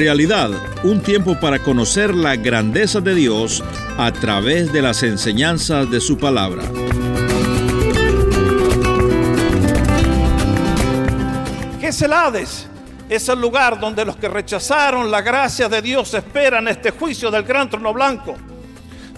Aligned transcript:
Realidad, 0.00 0.50
un 0.82 1.02
tiempo 1.02 1.38
para 1.38 1.58
conocer 1.58 2.14
la 2.14 2.34
grandeza 2.34 3.02
de 3.02 3.14
Dios 3.14 3.62
a 3.98 4.10
través 4.10 4.72
de 4.72 4.80
las 4.80 5.02
enseñanzas 5.02 5.90
de 5.90 6.00
su 6.00 6.16
palabra. 6.16 6.62
¿Qué 11.78 11.88
es 11.88 12.00
el 12.00 12.14
Hades? 12.14 12.66
Es 13.10 13.28
el 13.28 13.42
lugar 13.42 13.78
donde 13.78 14.06
los 14.06 14.16
que 14.16 14.30
rechazaron 14.30 15.10
la 15.10 15.20
gracia 15.20 15.68
de 15.68 15.82
Dios 15.82 16.14
esperan 16.14 16.68
este 16.68 16.92
juicio 16.92 17.30
del 17.30 17.42
gran 17.42 17.68
trono 17.68 17.92
blanco. 17.92 18.36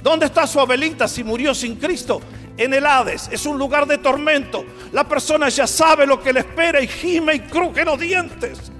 ¿Dónde 0.03 0.27
está 0.27 0.49
su 0.49 0.59
Abelita 0.59 1.07
si 1.07 1.23
murió 1.23 1.55
sin 1.55 1.77
Cristo? 1.77 2.21
En 2.57 2.75
el 2.75 2.85
Hades. 2.85 3.29
Es 3.31 3.47
un 3.47 3.57
lugar 3.57 3.87
de 3.87 3.99
tormento. 3.99 4.65
La 4.91 5.05
persona 5.05 5.49
ya 5.49 5.69
sabe 5.69 6.09
lo 6.09 6.21
que 6.21 6.33
le 6.33 6.41
espera 6.41 6.81
y 6.83 6.89
gime 6.89 7.37
y 7.37 7.41
cruje 7.43 7.85
los 7.85 8.01
dientes. 8.01 8.73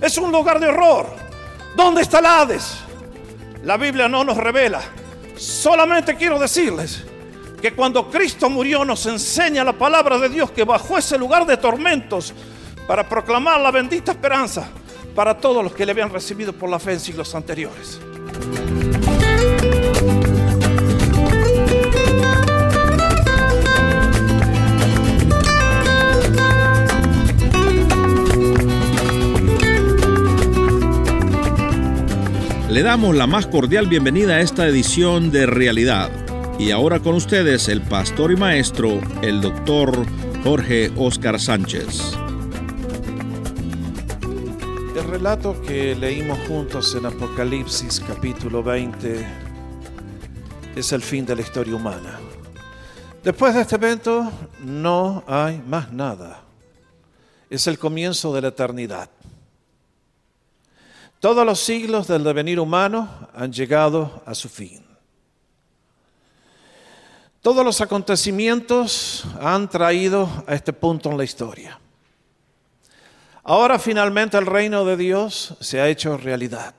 Es 0.00 0.16
un 0.16 0.32
lugar 0.32 0.58
de 0.58 0.68
horror. 0.68 1.29
¿Dónde 1.76 2.02
está 2.02 2.18
el 2.18 2.26
Hades? 2.26 2.78
La 3.64 3.76
Biblia 3.76 4.08
no 4.08 4.24
nos 4.24 4.36
revela. 4.36 4.80
Solamente 5.36 6.16
quiero 6.16 6.38
decirles 6.38 7.04
que 7.60 7.72
cuando 7.74 8.10
Cristo 8.10 8.48
murió 8.48 8.84
nos 8.84 9.04
enseña 9.06 9.64
la 9.64 9.72
palabra 9.72 10.18
de 10.18 10.28
Dios 10.28 10.50
que 10.50 10.64
bajó 10.64 10.98
ese 10.98 11.18
lugar 11.18 11.46
de 11.46 11.56
tormentos 11.56 12.32
para 12.86 13.08
proclamar 13.08 13.60
la 13.60 13.70
bendita 13.70 14.12
esperanza 14.12 14.68
para 15.14 15.36
todos 15.38 15.62
los 15.62 15.72
que 15.74 15.84
le 15.84 15.92
habían 15.92 16.10
recibido 16.10 16.52
por 16.52 16.70
la 16.70 16.78
fe 16.78 16.92
en 16.92 17.00
siglos 17.00 17.34
anteriores. 17.34 18.00
Le 32.80 32.84
damos 32.84 33.14
la 33.14 33.26
más 33.26 33.46
cordial 33.46 33.88
bienvenida 33.88 34.36
a 34.36 34.40
esta 34.40 34.66
edición 34.66 35.30
de 35.30 35.44
Realidad. 35.44 36.10
Y 36.58 36.70
ahora 36.70 36.98
con 36.98 37.14
ustedes 37.14 37.68
el 37.68 37.82
pastor 37.82 38.32
y 38.32 38.36
maestro, 38.36 39.02
el 39.20 39.42
doctor 39.42 40.06
Jorge 40.44 40.90
Oscar 40.96 41.38
Sánchez. 41.38 42.16
El 44.96 45.04
relato 45.10 45.60
que 45.60 45.94
leímos 45.94 46.38
juntos 46.48 46.96
en 46.98 47.04
Apocalipsis 47.04 48.00
capítulo 48.00 48.62
20 48.62 49.26
es 50.74 50.92
el 50.92 51.02
fin 51.02 51.26
de 51.26 51.36
la 51.36 51.42
historia 51.42 51.76
humana. 51.76 52.18
Después 53.22 53.54
de 53.54 53.60
este 53.60 53.74
evento 53.74 54.32
no 54.64 55.22
hay 55.26 55.62
más 55.68 55.92
nada. 55.92 56.44
Es 57.50 57.66
el 57.66 57.78
comienzo 57.78 58.34
de 58.34 58.40
la 58.40 58.48
eternidad. 58.48 59.10
Todos 61.20 61.44
los 61.44 61.60
siglos 61.60 62.08
del 62.08 62.24
devenir 62.24 62.58
humano 62.58 63.28
han 63.34 63.52
llegado 63.52 64.22
a 64.24 64.34
su 64.34 64.48
fin. 64.48 64.82
Todos 67.42 67.62
los 67.62 67.82
acontecimientos 67.82 69.24
han 69.38 69.68
traído 69.68 70.28
a 70.46 70.54
este 70.54 70.72
punto 70.72 71.10
en 71.10 71.18
la 71.18 71.24
historia. 71.24 71.78
Ahora 73.42 73.78
finalmente 73.78 74.38
el 74.38 74.46
reino 74.46 74.84
de 74.86 74.96
Dios 74.96 75.56
se 75.60 75.80
ha 75.80 75.88
hecho 75.88 76.16
realidad. 76.16 76.74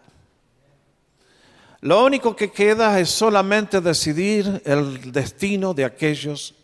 Lo 1.81 2.03
único 2.03 2.35
que 2.35 2.51
queda 2.51 2.99
es 2.99 3.09
solamente 3.09 3.79
decidir 3.79 4.61
el 4.65 5.11
destino 5.11 5.75
de 5.75 5.85
aquellos 5.85 6.55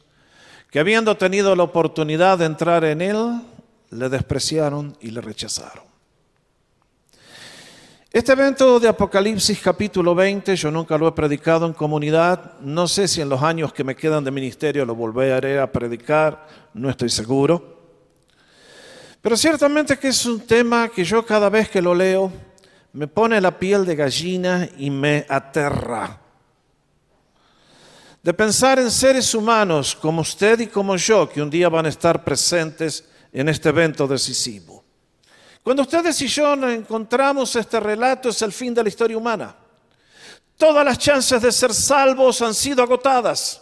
que 0.71 0.79
habiendo 0.79 1.15
tenido 1.15 1.55
la 1.55 1.63
oportunidad 1.63 2.39
de 2.39 2.45
entrar 2.45 2.83
en 2.85 3.01
él, 3.01 3.41
le 3.91 4.09
despreciaron 4.09 4.97
y 4.99 5.11
le 5.11 5.21
rechazaron. 5.21 5.86
Este 8.17 8.31
evento 8.31 8.79
de 8.79 8.87
Apocalipsis 8.87 9.61
capítulo 9.61 10.15
20 10.15 10.55
yo 10.55 10.71
nunca 10.71 10.97
lo 10.97 11.07
he 11.07 11.11
predicado 11.11 11.67
en 11.67 11.73
comunidad, 11.73 12.59
no 12.61 12.87
sé 12.87 13.07
si 13.07 13.21
en 13.21 13.29
los 13.29 13.43
años 13.43 13.71
que 13.71 13.83
me 13.83 13.95
quedan 13.95 14.23
de 14.23 14.31
ministerio 14.31 14.87
lo 14.87 14.95
volveré 14.95 15.59
a 15.59 15.71
predicar, 15.71 16.47
no 16.73 16.89
estoy 16.89 17.11
seguro. 17.11 17.77
Pero 19.21 19.37
ciertamente 19.37 19.99
que 19.99 20.07
es 20.07 20.25
un 20.25 20.39
tema 20.39 20.89
que 20.89 21.03
yo 21.03 21.23
cada 21.23 21.47
vez 21.47 21.69
que 21.69 21.79
lo 21.79 21.93
leo 21.93 22.33
me 22.93 23.05
pone 23.05 23.39
la 23.39 23.51
piel 23.51 23.85
de 23.85 23.95
gallina 23.95 24.67
y 24.79 24.89
me 24.89 25.23
aterra. 25.29 26.19
De 28.23 28.33
pensar 28.33 28.79
en 28.79 28.89
seres 28.89 29.31
humanos 29.35 29.95
como 29.95 30.21
usted 30.21 30.61
y 30.61 30.65
como 30.65 30.95
yo 30.95 31.29
que 31.29 31.39
un 31.39 31.51
día 31.51 31.69
van 31.69 31.85
a 31.85 31.89
estar 31.89 32.23
presentes 32.23 33.07
en 33.31 33.47
este 33.47 33.69
evento 33.69 34.07
decisivo. 34.07 34.86
Cuando 35.67 35.83
ustedes 35.83 36.21
y 36.21 36.27
yo 36.27 36.53
encontramos 36.53 37.53
este 37.57 37.77
relato 37.81 38.29
es 38.29 38.41
el 38.41 38.53
fin 38.53 38.73
de 38.73 38.81
la 38.83 38.87
historia 38.87 39.17
humana. 39.17 39.53
Todas 40.55 40.85
las 40.85 40.97
chances 40.97 41.41
de 41.41 41.51
ser 41.51 41.73
salvos 41.73 42.41
han 42.41 42.53
sido 42.53 42.81
agotadas. 42.81 43.61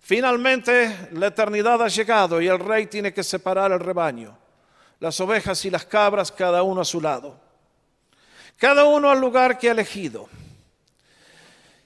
Finalmente 0.00 1.08
la 1.12 1.28
eternidad 1.28 1.82
ha 1.82 1.88
llegado 1.88 2.42
y 2.42 2.48
el 2.48 2.58
rey 2.58 2.88
tiene 2.88 3.14
que 3.14 3.24
separar 3.24 3.72
el 3.72 3.80
rebaño. 3.80 4.36
Las 5.00 5.18
ovejas 5.22 5.64
y 5.64 5.70
las 5.70 5.86
cabras, 5.86 6.30
cada 6.30 6.62
uno 6.62 6.82
a 6.82 6.84
su 6.84 7.00
lado. 7.00 7.40
Cada 8.58 8.84
uno 8.84 9.08
al 9.08 9.18
lugar 9.18 9.56
que 9.56 9.68
ha 9.68 9.72
elegido. 9.72 10.28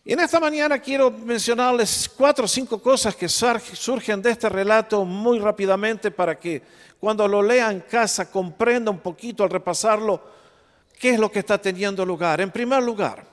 Y 0.05 0.15
en 0.15 0.21
esta 0.21 0.41
mañana 0.41 0.81
quiero 0.81 1.13
mencionarles 1.13 2.11
cuatro 2.17 2.47
o 2.47 2.49
cinco 2.49 2.83
cosas 2.83 3.15
que 3.15 3.29
surgen 3.29 4.21
de 4.21 4.33
este 4.33 4.49
relato 4.49 5.05
muy 5.05 5.39
rápidamente 5.39 6.11
para 6.11 6.37
que 6.37 6.61
cuando 6.99 7.29
lo 7.29 7.41
lea 7.41 7.71
en 7.71 7.81
casa 7.81 8.29
comprenda 8.29 8.91
un 8.91 8.99
poquito 8.99 9.45
al 9.45 9.51
repasarlo 9.51 10.21
qué 10.99 11.11
es 11.11 11.21
lo 11.21 11.31
que 11.31 11.39
está 11.39 11.57
teniendo 11.57 12.05
lugar. 12.05 12.41
En 12.41 12.51
primer 12.51 12.83
lugar, 12.83 13.25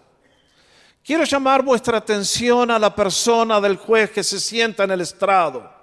quiero 1.04 1.24
llamar 1.24 1.64
vuestra 1.64 1.98
atención 1.98 2.70
a 2.70 2.78
la 2.78 2.94
persona 2.94 3.60
del 3.60 3.78
juez 3.78 4.12
que 4.12 4.24
se 4.24 4.40
sienta 4.40 4.84
en 4.84 4.92
el 4.92 5.02
estrado. 5.02 5.79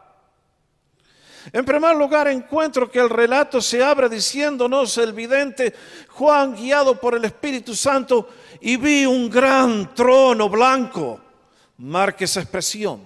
En 1.52 1.64
primer 1.64 1.94
lugar, 1.94 2.26
encuentro 2.28 2.90
que 2.90 2.98
el 2.98 3.08
relato 3.08 3.60
se 3.60 3.82
abre 3.82 4.08
diciéndonos 4.08 4.98
el 4.98 5.12
vidente 5.12 5.72
Juan, 6.08 6.54
guiado 6.56 6.98
por 7.00 7.14
el 7.14 7.24
Espíritu 7.24 7.74
Santo, 7.74 8.28
y 8.60 8.76
vi 8.76 9.06
un 9.06 9.30
gran 9.30 9.94
trono 9.94 10.48
blanco. 10.48 11.20
Marque 11.78 12.24
esa 12.24 12.40
expresión. 12.40 13.00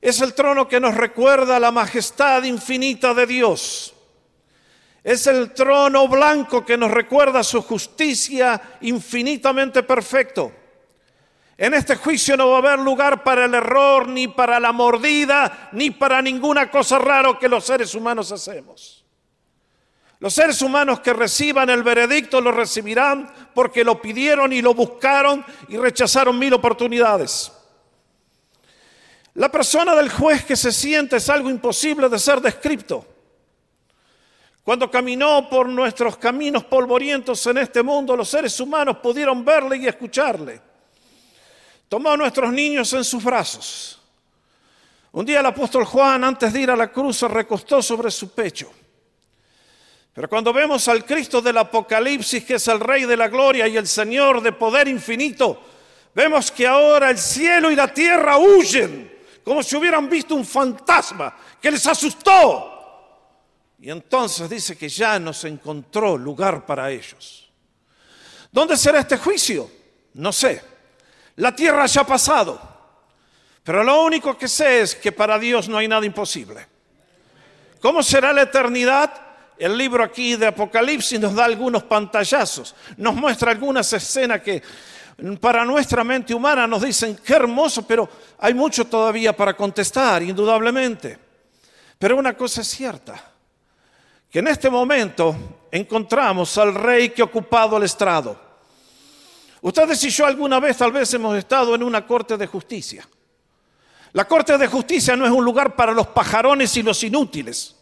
Es 0.00 0.20
el 0.20 0.34
trono 0.34 0.68
que 0.68 0.78
nos 0.78 0.94
recuerda 0.94 1.58
la 1.58 1.72
majestad 1.72 2.42
infinita 2.44 3.14
de 3.14 3.26
Dios. 3.26 3.94
Es 5.02 5.26
el 5.26 5.54
trono 5.54 6.08
blanco 6.08 6.64
que 6.64 6.76
nos 6.76 6.90
recuerda 6.90 7.42
su 7.42 7.62
justicia 7.62 8.60
infinitamente 8.82 9.82
perfecto. 9.82 10.52
En 11.58 11.72
este 11.72 11.96
juicio 11.96 12.36
no 12.36 12.50
va 12.50 12.56
a 12.56 12.58
haber 12.58 12.78
lugar 12.78 13.24
para 13.24 13.46
el 13.46 13.54
error, 13.54 14.08
ni 14.08 14.28
para 14.28 14.60
la 14.60 14.72
mordida, 14.72 15.70
ni 15.72 15.90
para 15.90 16.20
ninguna 16.20 16.70
cosa 16.70 16.98
rara 16.98 17.38
que 17.38 17.48
los 17.48 17.64
seres 17.64 17.94
humanos 17.94 18.30
hacemos. 18.30 19.04
Los 20.18 20.34
seres 20.34 20.60
humanos 20.62 21.00
que 21.00 21.12
reciban 21.12 21.70
el 21.70 21.82
veredicto 21.82 22.40
lo 22.40 22.52
recibirán 22.52 23.30
porque 23.54 23.84
lo 23.84 24.00
pidieron 24.00 24.52
y 24.52 24.60
lo 24.60 24.74
buscaron 24.74 25.44
y 25.68 25.76
rechazaron 25.76 26.38
mil 26.38 26.52
oportunidades. 26.54 27.52
La 29.34 29.50
persona 29.50 29.94
del 29.94 30.10
juez 30.10 30.44
que 30.44 30.56
se 30.56 30.72
siente 30.72 31.16
es 31.16 31.28
algo 31.28 31.50
imposible 31.50 32.08
de 32.08 32.18
ser 32.18 32.40
descrito. 32.40 33.04
Cuando 34.62 34.90
caminó 34.90 35.48
por 35.48 35.68
nuestros 35.68 36.16
caminos 36.16 36.64
polvorientos 36.64 37.46
en 37.46 37.58
este 37.58 37.82
mundo, 37.82 38.16
los 38.16 38.28
seres 38.28 38.58
humanos 38.58 38.96
pudieron 38.98 39.44
verle 39.44 39.76
y 39.76 39.86
escucharle. 39.86 40.60
Tomó 41.88 42.10
a 42.10 42.16
nuestros 42.16 42.52
niños 42.52 42.92
en 42.92 43.04
sus 43.04 43.22
brazos. 43.22 44.00
Un 45.12 45.24
día 45.24 45.40
el 45.40 45.46
apóstol 45.46 45.84
Juan, 45.84 46.24
antes 46.24 46.52
de 46.52 46.60
ir 46.60 46.70
a 46.70 46.76
la 46.76 46.92
cruz, 46.92 47.18
se 47.18 47.28
recostó 47.28 47.80
sobre 47.80 48.10
su 48.10 48.30
pecho. 48.30 48.70
Pero 50.12 50.28
cuando 50.28 50.52
vemos 50.52 50.88
al 50.88 51.04
Cristo 51.04 51.40
del 51.40 51.58
Apocalipsis, 51.58 52.44
que 52.44 52.54
es 52.54 52.68
el 52.68 52.80
Rey 52.80 53.04
de 53.04 53.16
la 53.16 53.28
Gloria 53.28 53.68
y 53.68 53.76
el 53.76 53.86
Señor 53.86 54.42
de 54.42 54.52
poder 54.52 54.88
infinito, 54.88 55.60
vemos 56.14 56.50
que 56.50 56.66
ahora 56.66 57.10
el 57.10 57.18
cielo 57.18 57.70
y 57.70 57.76
la 57.76 57.92
tierra 57.92 58.38
huyen, 58.38 59.14
como 59.44 59.62
si 59.62 59.76
hubieran 59.76 60.08
visto 60.08 60.34
un 60.34 60.44
fantasma 60.44 61.36
que 61.60 61.70
les 61.70 61.86
asustó. 61.86 62.72
Y 63.78 63.90
entonces 63.90 64.48
dice 64.48 64.76
que 64.76 64.88
ya 64.88 65.18
no 65.18 65.32
se 65.32 65.48
encontró 65.48 66.16
lugar 66.18 66.66
para 66.66 66.90
ellos. 66.90 67.48
¿Dónde 68.50 68.76
será 68.76 69.00
este 69.00 69.18
juicio? 69.18 69.70
No 70.14 70.32
sé. 70.32 70.75
La 71.36 71.54
tierra 71.54 71.86
ya 71.86 72.00
ha 72.02 72.06
pasado, 72.06 72.60
pero 73.62 73.84
lo 73.84 74.02
único 74.04 74.36
que 74.38 74.48
sé 74.48 74.80
es 74.80 74.94
que 74.94 75.12
para 75.12 75.38
Dios 75.38 75.68
no 75.68 75.76
hay 75.76 75.88
nada 75.88 76.06
imposible. 76.06 76.66
¿Cómo 77.80 78.02
será 78.02 78.32
la 78.32 78.42
eternidad? 78.42 79.12
El 79.58 79.76
libro 79.76 80.02
aquí 80.02 80.36
de 80.36 80.46
Apocalipsis 80.46 81.20
nos 81.20 81.34
da 81.34 81.44
algunos 81.44 81.82
pantallazos, 81.82 82.74
nos 82.96 83.14
muestra 83.14 83.50
algunas 83.50 83.92
escenas 83.92 84.40
que 84.40 84.62
para 85.40 85.64
nuestra 85.64 86.04
mente 86.04 86.34
humana 86.34 86.66
nos 86.66 86.82
dicen, 86.82 87.18
qué 87.24 87.34
hermoso, 87.34 87.86
pero 87.86 88.08
hay 88.38 88.52
mucho 88.52 88.86
todavía 88.86 89.34
para 89.34 89.54
contestar, 89.54 90.22
indudablemente. 90.22 91.18
Pero 91.98 92.16
una 92.16 92.36
cosa 92.36 92.60
es 92.60 92.68
cierta, 92.68 93.32
que 94.30 94.40
en 94.40 94.48
este 94.48 94.68
momento 94.68 95.64
encontramos 95.70 96.58
al 96.58 96.74
rey 96.74 97.10
que 97.10 97.22
ha 97.22 97.26
ocupado 97.26 97.78
el 97.78 97.84
estrado. 97.84 98.45
Ustedes 99.62 100.02
y 100.04 100.10
yo 100.10 100.26
alguna 100.26 100.60
vez 100.60 100.76
tal 100.76 100.92
vez 100.92 101.12
hemos 101.14 101.36
estado 101.36 101.74
en 101.74 101.82
una 101.82 102.06
corte 102.06 102.36
de 102.36 102.46
justicia. 102.46 103.08
La 104.12 104.26
corte 104.26 104.56
de 104.56 104.66
justicia 104.66 105.16
no 105.16 105.26
es 105.26 105.32
un 105.32 105.44
lugar 105.44 105.76
para 105.76 105.92
los 105.92 106.06
pajarones 106.08 106.76
y 106.76 106.82
los 106.82 107.02
inútiles. 107.02 107.76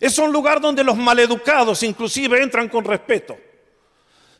Es 0.00 0.18
un 0.18 0.32
lugar 0.32 0.60
donde 0.60 0.84
los 0.84 0.96
maleducados 0.96 1.82
inclusive 1.82 2.42
entran 2.42 2.68
con 2.68 2.84
respeto. 2.84 3.36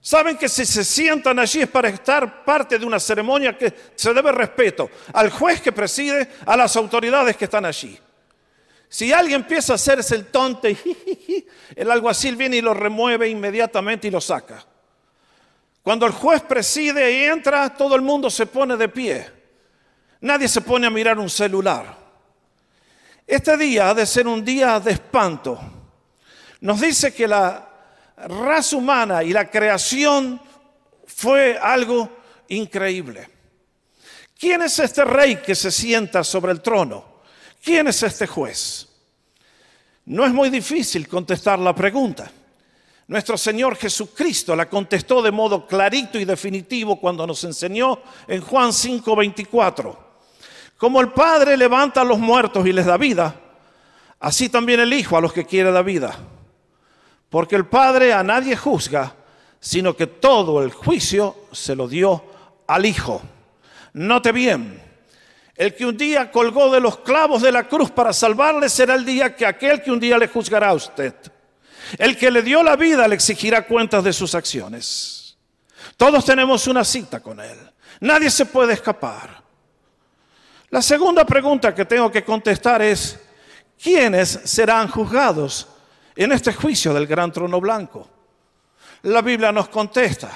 Saben 0.01 0.37
que 0.37 0.49
si 0.49 0.67
se 0.67 0.85
sientan 0.85 1.39
allí 1.39 1.63
es 1.63 1.69
para 1.69 1.89
estar 1.89 2.45
parte 2.45 2.79
de 2.79 2.85
una 2.85 3.01
ceremonia 3.01 3.57
que 3.57 3.73
se 3.95 4.13
debe 4.13 4.33
respeto 4.33 4.91
al 5.13 5.31
juez 5.31 5.63
que 5.63 5.73
preside, 5.73 6.29
a 6.45 6.57
las 6.57 6.77
autoridades 6.77 7.37
que 7.37 7.47
están 7.47 7.65
allí. 7.65 7.99
Si 8.89 9.13
alguien 9.13 9.41
empieza 9.41 9.73
a 9.73 9.77
hacerse 9.77 10.15
el 10.15 10.27
tonto, 10.27 10.69
el 11.75 11.91
alguacil 11.91 12.37
viene 12.37 12.59
y 12.59 12.61
lo 12.61 12.75
remueve 12.75 13.29
inmediatamente 13.29 14.09
y 14.09 14.11
lo 14.11 14.21
saca. 14.21 14.65
Cuando 15.85 16.07
el 16.07 16.13
juez 16.13 16.41
preside 16.41 17.13
y 17.13 17.25
entra, 17.25 17.69
todo 17.75 17.95
el 17.95 18.01
mundo 18.01 18.31
se 18.31 18.47
pone 18.47 18.75
de 18.75 18.89
pie. 18.89 19.31
Nadie 20.23 20.49
se 20.49 20.63
pone 20.63 20.87
a 20.87 20.91
mirar 20.91 21.19
un 21.19 21.29
celular. 21.29 21.99
Este 23.27 23.55
día 23.59 23.91
ha 23.91 23.95
de 23.95 24.07
ser 24.07 24.27
un 24.27 24.43
día 24.43 24.81
de 24.81 24.93
espanto. 24.93 25.61
Nos 26.63 26.81
dice 26.81 27.13
que 27.13 27.29
la 27.29 27.69
raza 28.17 28.77
humana 28.77 29.23
y 29.23 29.35
la 29.35 29.51
creación 29.51 30.41
fue 31.07 31.59
algo 31.59 32.09
increíble. 32.49 33.29
¿Quién 34.39 34.63
es 34.63 34.79
este 34.79 35.05
rey 35.05 35.37
que 35.37 35.55
se 35.55 35.71
sienta 35.71 36.25
sobre 36.25 36.53
el 36.53 36.63
trono? 36.63 37.21
¿Quién 37.63 37.89
es 37.89 38.03
este 38.03 38.27
juez? 38.27 38.89
No 40.07 40.25
es 40.25 40.33
muy 40.33 40.49
difícil 40.49 41.07
contestar 41.07 41.59
la 41.59 41.75
pregunta. 41.75 42.31
Nuestro 43.07 43.37
Señor 43.37 43.77
Jesucristo 43.77 44.57
la 44.57 44.69
contestó 44.69 45.21
de 45.21 45.31
modo 45.31 45.67
clarito 45.67 46.19
y 46.19 46.25
definitivo 46.25 46.99
cuando 46.99 47.27
nos 47.27 47.45
enseñó 47.45 47.99
en 48.27 48.41
Juan 48.41 48.73
5:24. 48.73 49.97
Como 50.79 51.01
el 51.01 51.13
Padre 51.13 51.57
levanta 51.57 52.01
a 52.01 52.05
los 52.05 52.19
muertos 52.19 52.67
y 52.67 52.73
les 52.73 52.87
da 52.87 52.97
vida, 52.97 53.35
así 54.21 54.49
también 54.49 54.81
el 54.81 54.93
Hijo 54.93 55.17
a 55.17 55.21
los 55.21 55.33
que 55.33 55.45
quiere 55.45 55.71
da 55.71 55.83
vida. 55.83 56.17
Porque 57.29 57.57
el 57.57 57.67
Padre 57.67 58.13
a 58.15 58.23
nadie 58.23 58.57
juzga, 58.57 59.15
sino 59.61 59.95
que 59.95 60.07
todo 60.07 60.63
el 60.63 60.73
juicio 60.73 61.37
se 61.53 61.77
lo 61.77 61.87
dio 61.87 62.25
al 62.67 62.87
Hijo. 62.87 63.21
Note 63.93 64.33
bien, 64.33 64.81
el 65.57 65.75
que 65.75 65.85
un 65.85 65.97
día 65.97 66.31
colgó 66.31 66.71
de 66.73 66.81
los 66.81 66.99
clavos 66.99 67.43
de 67.43 67.53
la 67.53 67.69
cruz 67.69 67.91
para 67.91 68.13
salvarle 68.13 68.69
será 68.69 68.95
el 68.95 69.05
día 69.05 69.37
que 69.37 69.47
aquel 69.47 69.83
que 69.83 69.93
un 69.93 70.01
día 70.01 70.19
le 70.19 70.29
juzgará 70.29 70.71
a 70.71 70.75
usted. 70.75 71.15
El 71.99 72.17
que 72.17 72.31
le 72.31 72.43
dio 72.43 72.63
la 72.63 72.77
vida 72.77 73.07
le 73.09 73.15
exigirá 73.15 73.67
cuentas 73.67 74.03
de 74.05 74.13
sus 74.13 74.35
acciones. 74.35 75.37
Todos 75.97 76.25
tenemos 76.25 76.67
una 76.67 76.85
cita 76.85 77.21
con 77.21 77.41
Él. 77.41 77.59
Nadie 78.01 78.31
se 78.31 78.47
puede 78.47 78.75
escapar. 78.75 79.43
La 80.71 80.83
segunda 80.83 81.25
pregunta 81.25 81.75
que 81.75 81.85
tengo 81.85 82.11
que 82.11 82.25
contestar 82.25 82.83
es, 82.83 83.21
¿quiénes 83.81 84.41
serán 84.45 84.89
juzgados 84.89 85.69
en 86.17 86.33
este 86.33 86.53
juicio 86.53 86.93
del 86.93 87.07
gran 87.07 87.31
trono 87.31 87.61
blanco? 87.61 88.09
La 89.03 89.23
Biblia 89.23 89.53
nos 89.53 89.69
contesta, 89.69 90.31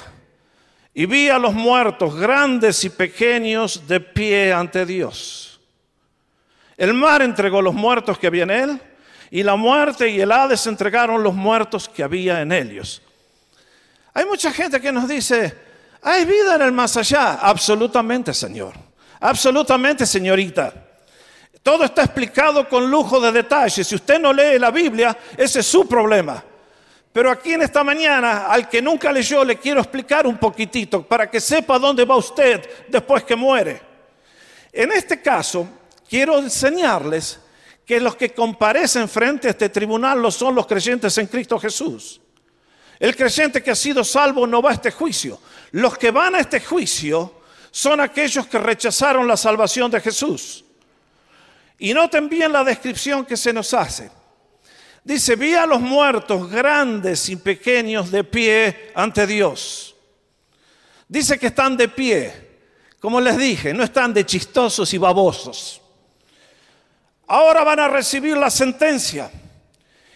y 0.95 1.06
vi 1.06 1.29
a 1.29 1.39
los 1.39 1.55
muertos, 1.55 2.15
grandes 2.15 2.85
y 2.85 2.91
pequeños, 2.91 3.87
de 3.89 4.00
pie 4.00 4.53
ante 4.53 4.85
Dios. 4.85 5.61
El 6.77 6.95
mar 6.95 7.23
entregó 7.23 7.61
los 7.61 7.75
muertos 7.75 8.19
que 8.19 8.27
había 8.27 8.45
en 8.45 8.50
él, 8.50 8.83
y 9.31 9.43
la 9.43 9.57
muerte 9.57 10.09
y 10.09 10.21
el 10.21 10.33
Hades 10.33 10.67
entregaron 10.67 11.23
los 11.23 11.35
muertos 11.35 11.89
que 11.89 12.03
había 12.03 12.41
en 12.41 12.53
ellos. 12.53 13.03
Hay 14.15 14.25
mucha 14.25 14.53
gente 14.53 14.81
que 14.81 14.91
nos 14.91 15.09
dice, 15.09 15.55
¿hay 16.03 16.25
vida 16.25 16.57
en 16.57 16.63
el 16.63 16.73
más 16.73 16.97
allá? 16.97 17.35
Absolutamente, 17.35 18.33
Señor. 18.35 18.75
Absolutamente, 19.21 20.07
señorita. 20.07 20.73
Todo 21.63 21.85
está 21.85 22.05
explicado 22.05 22.69
con 22.69 22.91
lujo 22.91 23.21
de 23.21 23.33
detalles. 23.33 23.87
Si 23.87 23.95
usted 23.95 24.19
no 24.19 24.33
lee 24.33 24.59
la 24.59 24.71
Biblia, 24.71 25.17
ese 25.37 25.61
es 25.61 25.67
su 25.67 25.87
problema. 25.87 26.43
Pero 27.13 27.31
aquí 27.31 27.53
en 27.53 27.63
esta 27.63 27.83
mañana, 27.83 28.47
al 28.47 28.69
que 28.69 28.81
nunca 28.81 29.11
leyó, 29.11 29.45
le 29.45 29.57
quiero 29.57 29.81
explicar 29.81 30.27
un 30.27 30.39
poquitito 30.39 31.03
para 31.03 31.29
que 31.31 31.41
sepa 31.41 31.79
dónde 31.79 32.05
va 32.05 32.17
usted 32.17 32.87
después 32.89 33.25
que 33.25 33.35
muere. 33.35 33.81
En 34.73 34.93
este 34.93 35.21
caso, 35.21 35.69
quiero 36.09 36.39
enseñarles 36.39 37.41
que 37.88 37.99
los 37.99 38.17
que 38.17 38.35
comparecen 38.35 39.08
frente 39.08 39.49
a 39.49 39.52
este 39.52 39.70
tribunal 39.70 40.20
lo 40.20 40.31
son 40.31 40.55
los 40.55 40.67
creyentes 40.67 41.17
en 41.17 41.26
Cristo 41.26 41.58
Jesús. 41.58 42.20
El 43.00 43.17
creyente 43.17 43.62
que 43.62 43.70
ha 43.70 43.75
sido 43.75 44.05
salvo 44.05 44.46
no 44.46 44.61
va 44.61 44.73
a 44.73 44.75
este 44.75 44.90
juicio. 44.90 45.40
Los 45.70 45.96
que 45.96 46.11
van 46.11 46.35
a 46.35 46.40
este 46.40 46.61
juicio 46.61 47.40
son 47.70 48.00
aquellos 48.00 48.46
que 48.46 48.58
rechazaron 48.58 49.26
la 49.26 49.38
salvación 49.38 49.90
de 49.90 50.02
Jesús. 50.02 50.67
Y 51.79 51.94
noten 51.94 52.29
bien 52.29 52.52
la 52.52 52.62
descripción 52.62 53.25
que 53.25 53.38
se 53.38 53.55
nos 53.55 53.73
hace. 53.73 54.11
Dice, 55.02 55.37
vi 55.37 55.55
a 55.55 55.64
los 55.64 55.81
muertos 55.81 56.50
grandes 56.50 57.26
y 57.31 57.37
pequeños 57.37 58.11
de 58.11 58.23
pie 58.23 58.93
ante 58.94 59.26
Dios. 59.26 59.96
Dice 61.08 61.38
que 61.38 61.46
están 61.46 61.75
de 61.75 61.88
pie. 61.88 62.49
Como 63.00 63.19
les 63.19 63.38
dije, 63.38 63.73
no 63.73 63.82
están 63.82 64.12
de 64.12 64.26
chistosos 64.26 64.93
y 64.93 64.99
babosos. 64.99 65.81
Ahora 67.29 67.63
van 67.63 67.81
a 67.81 67.89
recibir 67.89 68.37
la 68.37 68.51
sentencia. 68.51 69.31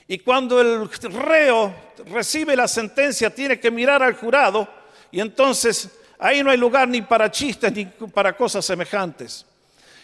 Y 0.09 0.19
cuando 0.19 0.61
el 0.61 0.91
reo 1.12 1.75
recibe 2.06 2.56
la 2.56 2.67
sentencia, 2.67 3.35
tiene 3.35 3.61
que 3.61 3.70
mirar 3.70 4.03
al 4.03 4.14
jurado 4.14 4.69
y 5.11 5.20
entonces 5.20 5.91
ahí 6.19 6.43
no 6.43 6.50
hay 6.50 6.56
lugar 6.56 6.88
ni 6.88 7.03
para 7.03 7.31
chistes 7.31 7.73
ni 7.73 7.85
para 7.85 8.35
cosas 8.35 8.64
semejantes. 8.64 9.47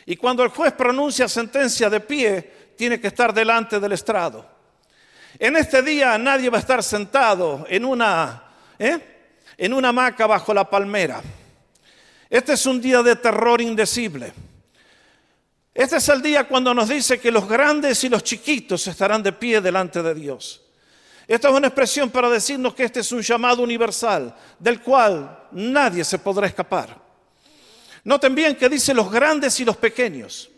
Y 0.06 0.16
cuando 0.16 0.42
el 0.42 0.50
juez 0.50 0.72
pronuncia 0.72 1.28
sentencia 1.28 1.90
de 1.90 2.00
pie, 2.00 2.52
tiene 2.76 3.00
que 3.00 3.08
estar 3.08 3.32
delante 3.32 3.80
del 3.80 3.92
estrado. 3.92 4.46
En 5.38 5.56
este 5.56 5.82
día 5.82 6.16
nadie 6.18 6.50
va 6.50 6.58
a 6.58 6.60
estar 6.60 6.82
sentado 6.82 7.66
en 7.68 7.84
una, 7.84 8.44
¿eh? 8.78 8.98
en 9.56 9.72
una 9.72 9.88
hamaca 9.88 10.26
bajo 10.26 10.54
la 10.54 10.68
palmera. 10.68 11.22
Este 12.30 12.52
es 12.52 12.66
un 12.66 12.80
día 12.80 13.02
de 13.02 13.16
terror 13.16 13.60
indecible. 13.60 14.32
Este 15.78 15.98
es 15.98 16.08
el 16.08 16.20
día 16.20 16.42
cuando 16.42 16.74
nos 16.74 16.88
dice 16.88 17.20
que 17.20 17.30
los 17.30 17.48
grandes 17.48 18.02
y 18.02 18.08
los 18.08 18.24
chiquitos 18.24 18.84
estarán 18.88 19.22
de 19.22 19.32
pie 19.32 19.60
delante 19.60 20.02
de 20.02 20.12
Dios. 20.12 20.60
Esta 21.24 21.48
es 21.48 21.54
una 21.54 21.68
expresión 21.68 22.10
para 22.10 22.28
decirnos 22.28 22.74
que 22.74 22.82
este 22.82 22.98
es 22.98 23.12
un 23.12 23.22
llamado 23.22 23.62
universal 23.62 24.34
del 24.58 24.80
cual 24.82 25.44
nadie 25.52 26.02
se 26.02 26.18
podrá 26.18 26.48
escapar. 26.48 27.00
Noten 28.02 28.34
bien 28.34 28.56
que 28.56 28.68
dice 28.68 28.92
los 28.92 29.08
grandes 29.08 29.60
y 29.60 29.64
los 29.64 29.76
pequeños. 29.76 30.50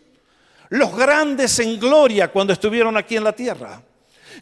Los 0.71 0.97
grandes 0.97 1.59
en 1.59 1.79
gloria 1.79 2.29
cuando 2.29 2.55
estuvieron 2.55 2.97
aquí 2.97 3.19
en 3.19 3.25
la 3.25 3.35
tierra. 3.35 3.83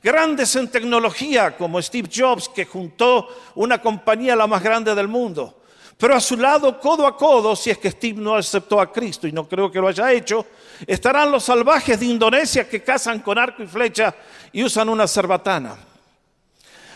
Grandes 0.00 0.54
en 0.54 0.68
tecnología 0.68 1.56
como 1.56 1.82
Steve 1.82 2.08
Jobs 2.08 2.48
que 2.50 2.66
juntó 2.66 3.26
una 3.56 3.82
compañía 3.82 4.36
la 4.36 4.46
más 4.46 4.62
grande 4.62 4.94
del 4.94 5.08
mundo. 5.08 5.57
Pero 5.98 6.14
a 6.14 6.20
su 6.20 6.36
lado, 6.36 6.78
codo 6.78 7.06
a 7.08 7.16
codo, 7.16 7.56
si 7.56 7.70
es 7.70 7.78
que 7.78 7.90
Steve 7.90 8.20
no 8.20 8.36
aceptó 8.36 8.80
a 8.80 8.92
Cristo, 8.92 9.26
y 9.26 9.32
no 9.32 9.48
creo 9.48 9.68
que 9.68 9.80
lo 9.80 9.88
haya 9.88 10.12
hecho, 10.12 10.46
estarán 10.86 11.32
los 11.32 11.42
salvajes 11.42 11.98
de 11.98 12.06
Indonesia 12.06 12.68
que 12.68 12.84
cazan 12.84 13.18
con 13.18 13.36
arco 13.36 13.64
y 13.64 13.66
flecha 13.66 14.14
y 14.52 14.62
usan 14.62 14.88
una 14.88 15.08
cerbatana. 15.08 15.76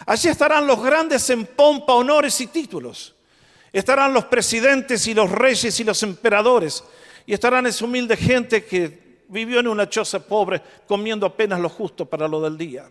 Allí 0.06 0.28
estarán 0.28 0.68
los 0.68 0.80
grandes 0.80 1.28
en 1.30 1.46
pompa, 1.46 1.94
honores 1.94 2.40
y 2.40 2.46
títulos. 2.46 3.14
Estarán 3.72 4.14
los 4.14 4.26
presidentes 4.26 5.04
y 5.08 5.14
los 5.14 5.30
reyes 5.30 5.78
y 5.80 5.84
los 5.84 6.00
emperadores. 6.04 6.84
Y 7.26 7.34
estarán 7.34 7.66
esa 7.66 7.84
humilde 7.84 8.16
gente 8.16 8.64
que 8.64 9.22
vivió 9.28 9.58
en 9.60 9.66
una 9.66 9.88
choza 9.88 10.20
pobre 10.20 10.62
comiendo 10.86 11.26
apenas 11.26 11.58
lo 11.58 11.68
justo 11.68 12.06
para 12.06 12.28
lo 12.28 12.40
del 12.40 12.56
día. 12.56 12.88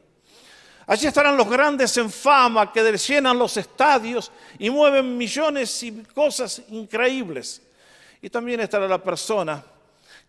Allí 0.92 1.08
estarán 1.08 1.38
los 1.38 1.50
grandes 1.50 1.96
en 1.96 2.12
fama 2.12 2.70
que 2.70 2.84
llenan 2.98 3.40
los 3.40 3.56
estadios 3.56 4.30
y 4.60 4.70
mueven 4.70 5.18
millones 5.18 5.84
y 5.84 6.04
cosas 6.14 6.64
increíbles. 6.68 7.62
Y 8.22 8.30
también 8.30 8.60
estará 8.60 8.90
la 8.90 9.02
persona 9.02 9.64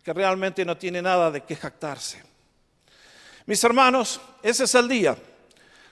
que 0.05 0.13
realmente 0.13 0.65
no 0.65 0.77
tiene 0.77 1.03
nada 1.03 1.33
de 1.33 1.41
qué 1.41 1.57
jactarse. 1.57 2.23
Mis 3.45 3.65
hermanos, 3.65 4.21
ese 4.41 4.63
es 4.63 4.75
el 4.77 4.87
día 4.87 5.17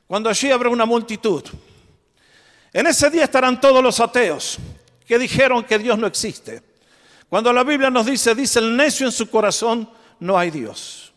cuando 0.07 0.31
allí 0.31 0.53
habrá 0.53 0.69
una 0.69 0.87
multitud. 0.87 1.43
En 2.73 2.87
ese 2.87 3.11
día 3.11 3.25
estarán 3.25 3.61
todos 3.61 3.83
los 3.83 3.99
ateos 3.99 4.57
que 5.05 5.19
dijeron 5.19 5.65
que 5.65 5.81
Dios 5.81 5.99
no 5.99 6.07
existe. 6.07 6.63
Cuando 7.29 7.53
la 7.53 7.65
Biblia 7.65 7.91
nos 7.91 8.07
dice, 8.07 8.37
dice 8.37 8.61
el 8.61 8.77
necio 8.77 9.05
en 9.05 9.13
su 9.13 9.29
corazón, 9.29 9.91
no 10.21 10.39
hay 10.39 10.53
Dios. 10.53 11.13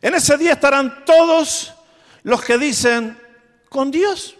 En 0.00 0.14
ese 0.14 0.38
día 0.38 0.52
estarán 0.52 1.04
todos 1.04 1.74
los 2.22 2.44
que 2.44 2.58
dicen, 2.58 3.18
con 3.68 3.90
Dios 3.90 4.36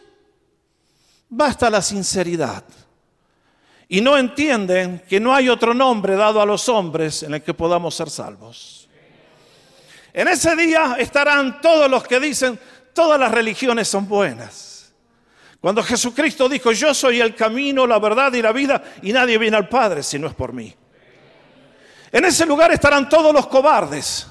basta 1.28 1.70
la 1.70 1.82
sinceridad. 1.82 2.64
Y 3.88 4.00
no 4.00 4.18
entienden 4.18 5.02
que 5.08 5.18
no 5.18 5.35
hay 5.35 5.49
otro 5.49 5.73
nombre 5.73 6.14
dado 6.14 6.42
a 6.42 6.47
los 6.47 6.68
hombres 6.68 7.23
en 7.23 7.35
el 7.35 7.42
que 7.42 7.54
podamos 7.54 7.94
ser 7.94 8.11
salvos. 8.11 8.88
En 10.12 10.28
ese 10.28 10.54
día 10.56 10.97
estarán 10.99 11.61
todos 11.61 11.90
los 11.90 12.06
que 12.06 12.20
dicen, 12.20 12.58
todas 12.92 13.18
las 13.18 13.30
religiones 13.30 13.88
son 13.88 14.06
buenas. 14.06 14.92
Cuando 15.61 15.82
Jesucristo 15.82 16.49
dijo, 16.49 16.73
yo 16.73 16.92
soy 16.92 17.20
el 17.20 17.35
camino, 17.35 17.87
la 17.87 17.99
verdad 17.99 18.32
y 18.32 18.42
la 18.42 18.52
vida, 18.52 18.82
y 19.02 19.12
nadie 19.12 19.38
viene 19.38 19.56
al 19.56 19.68
Padre 19.68 20.02
si 20.02 20.18
no 20.18 20.26
es 20.26 20.35
por 20.35 20.52
mí. 20.52 20.75
En 22.12 22.25
ese 22.25 22.47
lugar 22.47 22.73
estarán 22.73 23.08
todos 23.08 23.32
los 23.32 23.47
cobardes 23.47 24.26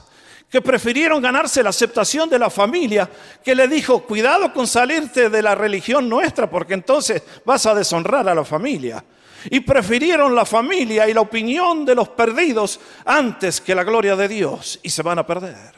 que 0.49 0.61
prefirieron 0.61 1.21
ganarse 1.21 1.61
la 1.61 1.69
aceptación 1.69 2.29
de 2.29 2.39
la 2.39 2.49
familia, 2.49 3.09
que 3.43 3.53
le 3.53 3.67
dijo, 3.67 4.03
cuidado 4.03 4.53
con 4.53 4.65
salirte 4.65 5.29
de 5.29 5.41
la 5.41 5.55
religión 5.55 6.07
nuestra, 6.07 6.49
porque 6.49 6.73
entonces 6.73 7.21
vas 7.45 7.65
a 7.65 7.75
deshonrar 7.75 8.27
a 8.29 8.35
la 8.35 8.45
familia. 8.45 9.03
Y 9.49 9.59
prefirieron 9.59 10.33
la 10.33 10.45
familia 10.45 11.07
y 11.07 11.13
la 11.13 11.21
opinión 11.21 11.85
de 11.85 11.95
los 11.95 12.09
perdidos 12.09 12.79
antes 13.05 13.61
que 13.61 13.75
la 13.75 13.83
gloria 13.83 14.15
de 14.15 14.27
Dios, 14.27 14.79
y 14.83 14.89
se 14.89 15.03
van 15.03 15.19
a 15.19 15.27
perder. 15.27 15.75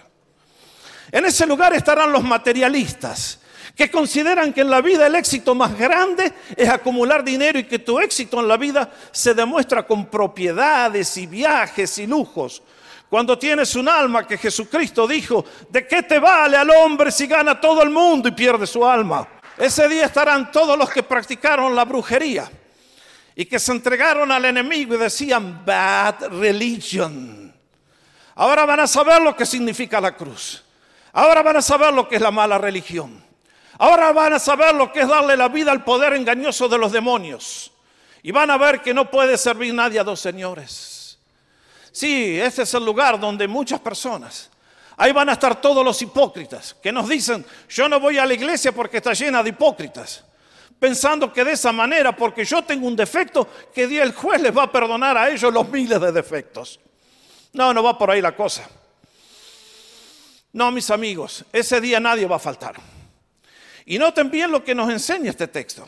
En 1.12 1.26
ese 1.26 1.48
lugar 1.48 1.74
estarán 1.74 2.12
los 2.12 2.24
materialistas, 2.24 3.40
que 3.76 3.90
consideran 3.90 4.54
que 4.54 4.62
en 4.62 4.70
la 4.70 4.82
vida 4.82 5.08
el 5.08 5.16
éxito 5.16 5.56
más 5.56 5.78
grande 5.78 6.32
es 6.56 6.70
acumular 6.70 7.24
dinero 7.24 7.58
y 7.58 7.64
que 7.64 7.80
tu 7.80 8.00
éxito 8.00 8.40
en 8.40 8.48
la 8.48 8.58
vida 8.58 8.92
se 9.12 9.34
demuestra 9.34 9.88
con 9.88 10.08
propiedades 10.08 11.18
y 11.18 11.26
viajes 11.26 11.98
y 11.98 12.06
lujos. 12.06 12.62
Cuando 13.10 13.40
tienes 13.40 13.76
un 13.76 13.90
alma 13.90 14.28
que 14.28 14.38
Jesucristo 14.38 15.08
dijo, 15.08 15.44
¿de 15.70 15.88
qué 15.88 16.04
te 16.04 16.20
vale 16.20 16.58
al 16.58 16.70
hombre 16.70 17.12
si 17.12 17.26
gana 17.26 17.60
todo 17.60 17.82
el 17.82 17.90
mundo 17.90 18.30
y 18.30 18.34
pierde 18.34 18.68
su 18.68 18.86
alma? 18.86 19.28
Ese 19.58 19.88
día 19.88 20.06
estarán 20.06 20.52
todos 20.52 20.78
los 20.78 20.90
que 20.92 21.02
practicaron 21.02 21.76
la 21.76 21.86
brujería 21.86 22.50
y 23.36 23.46
que 23.46 23.58
se 23.58 23.72
entregaron 23.72 24.32
al 24.32 24.46
enemigo 24.46 24.94
y 24.94 24.98
decían, 24.98 25.66
bad 25.66 26.28
religion. 26.40 27.52
Ahora 28.36 28.66
van 28.66 28.82
a 28.82 28.88
saber 28.88 29.22
lo 29.22 29.36
que 29.36 29.46
significa 29.46 30.00
la 30.00 30.16
cruz. 30.16 30.64
Ahora 31.14 31.42
van 31.42 31.58
a 31.58 31.62
saber 31.64 31.92
lo 31.94 32.08
que 32.08 32.18
es 32.18 32.22
la 32.22 32.32
mala 32.32 32.60
religión. 32.60 33.24
Ahora 33.80 34.12
van 34.12 34.34
a 34.34 34.40
saber 34.40 34.76
lo 34.76 34.94
que 34.94 35.02
es 35.02 35.08
darle 35.08 35.36
la 35.36 35.48
vida 35.48 35.72
al 35.72 35.84
poder 35.84 36.14
engañoso 36.14 36.70
de 36.70 36.78
los 36.78 36.92
demonios. 36.92 37.72
Y 38.22 38.32
van 38.32 38.52
a 38.52 38.58
ver 38.58 38.82
que 38.82 38.94
no 38.94 39.10
puede 39.10 39.38
servir 39.38 39.74
nadie 39.74 40.00
a 40.00 40.04
dos 40.04 40.20
señores. 40.20 40.99
Sí, 41.92 42.40
ese 42.40 42.64
es 42.64 42.74
el 42.74 42.86
lugar 42.86 43.20
donde 43.20 43.48
muchas 43.48 43.80
personas, 43.80 44.50
ahí 44.98 45.12
van 45.12 45.30
a 45.30 45.34
estar 45.34 45.60
todos 45.60 45.84
los 45.84 46.02
hipócritas, 46.02 46.76
que 46.82 46.92
nos 46.92 47.10
dicen, 47.10 47.46
yo 47.68 47.90
no 47.90 48.00
voy 48.00 48.18
a 48.18 48.26
la 48.26 48.34
iglesia 48.34 48.72
porque 48.72 48.98
está 48.98 49.14
llena 49.14 49.42
de 49.42 49.50
hipócritas, 49.50 50.24
pensando 50.80 51.34
que 51.34 51.44
de 51.44 51.54
esa 51.54 51.72
manera, 51.72 52.16
porque 52.16 52.46
yo 52.46 52.62
tengo 52.64 52.88
un 52.88 52.96
defecto, 52.96 53.48
que 53.74 53.84
el 53.84 54.14
juez 54.14 54.42
les 54.42 54.56
va 54.56 54.64
a 54.64 54.72
perdonar 54.72 55.18
a 55.18 55.30
ellos 55.30 55.52
los 55.52 55.68
miles 55.70 56.00
de 56.00 56.12
defectos. 56.12 56.80
No, 57.54 57.74
no 57.74 57.82
va 57.82 57.98
por 57.98 58.12
ahí 58.12 58.22
la 58.22 58.36
cosa. 58.36 58.70
No, 60.54 60.72
mis 60.72 60.90
amigos, 60.92 61.44
ese 61.52 61.82
día 61.82 62.00
nadie 62.00 62.26
va 62.26 62.36
a 62.36 62.40
faltar. 62.40 62.76
Y 63.86 63.98
noten 63.98 64.30
bien 64.30 64.52
lo 64.52 64.64
que 64.64 64.76
nos 64.76 64.90
enseña 64.90 65.32
este 65.32 65.48
texto. 65.48 65.88